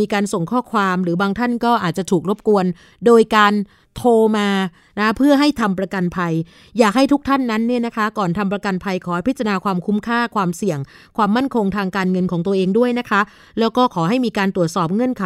[0.00, 2.66] มีการส่งข้อความหรือบางท่านก็อาจจะถูกรบกวน
[3.06, 3.52] โดยการ
[3.96, 4.48] โทรมา
[4.98, 6.32] นะเพื่อให้ทำประกันภัย
[6.78, 10.78] อยากให้ทุกท่านนั้นเนี่ยนะคะ ก่อนทำประกันภัยขอพิจารณาความคุ้มค่าความเสี่ยง
[11.16, 13.20] ความมั่นคงทางการเงินของตัวเองด้วยนะคะ
[13.58, 15.24] แล้วก็ขอให้มีการตรวจสอบเงื่อนไข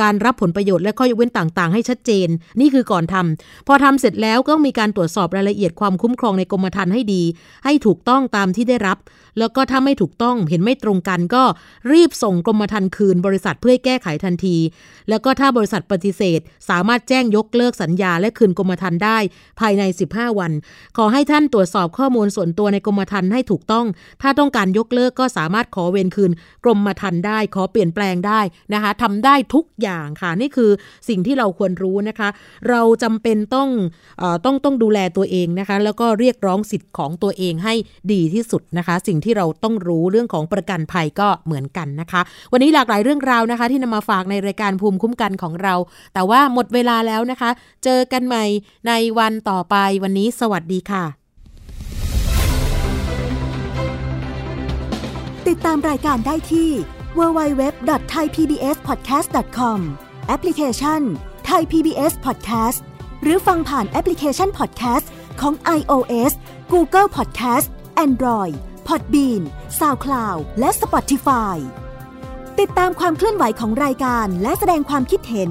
[0.00, 2.28] การรับผลประโยชน์และข้อยกเว้นต่างๆ ให้ชัดเจน
[2.60, 7.22] นี่คือก่อนทำพอทำเสร็จแล้วก็มีการตรวจสอบรายละเอียดความคุ้มครองในกรมธรรม์ให้ดี
[7.64, 8.98] ให้ถูกต้องตามที่ได้รับ
[9.38, 11.42] แล้วก็ถ้าไม่ถูกต้องเห็นไม่ตรงกันก็
[11.92, 14.56] รีบส่งกรมธรรม์คืนบริษัทเพื่อแก้ไขทันที
[15.08, 19.18] แล้วก็ถ้าบริษัทปฏิเสธ สามารถแจ้งยกเลิกสัญญาและคืนกรมธรรม์ได้
[19.60, 19.82] ภายใน
[20.12, 20.52] 15 วัน
[20.96, 23.86] ขอให้ท่านตรวจสอบข้อมูลส่วนตัวในกรมธรรม์ให้ถูกต้อง
[24.22, 26.32] ถ้าต้องการยกเลิกก็สามารถขอเวรคืน
[26.64, 28.40] กรมธรรม์ได้ ขอเปลี่ยนแปลงได้
[28.74, 30.70] นะคะทำได้ทุกอย่างค่ะ นี่คือ
[31.08, 32.28] สิ่งที่เราควรรู้นะคะ
[32.70, 33.68] เราจำเป็นต้อง
[34.22, 37.74] อต้องต้องดูแลตัวเองนะคะ แล้วก็เรียกร้องสิทธิ์ของตัวเองให้
[38.12, 42.20] ดีที่สุดนะคะ สิ่งที่เราต้องรู้เรื่องของประกันภัยก็เหมือนกันนะคะ
[42.52, 45.74] วันนี้หลากหลายเรื่องราวนะคะที่นำมาฝากในรายการภูมิคุ้มกันของเรา
[46.14, 47.50] แต่ว่าหมดเวลาแล้วนะคะ
[47.84, 48.44] เจอกันใหม่
[48.92, 51.04] ในวันต่อไปวันนี้สวัสดีค่ะ
[55.48, 56.70] ติดตามรายการได้ที่
[57.18, 59.78] www.thaipbspodcast.com
[60.28, 61.00] แอปพลิเคชัน
[61.48, 62.78] Thai PBS Podcast
[63.22, 65.06] หรือฟังผ่านแอปพลิเคชัน Podcast
[65.40, 66.32] ของ iOS
[66.72, 67.66] Google Podcast
[68.06, 68.54] Android
[68.88, 69.42] Podbean
[69.78, 71.56] SoundCloud และ Spotify
[72.60, 75.50] ติดตามความเคลื่อนไหวของรายการและแสดงความคิดเห็น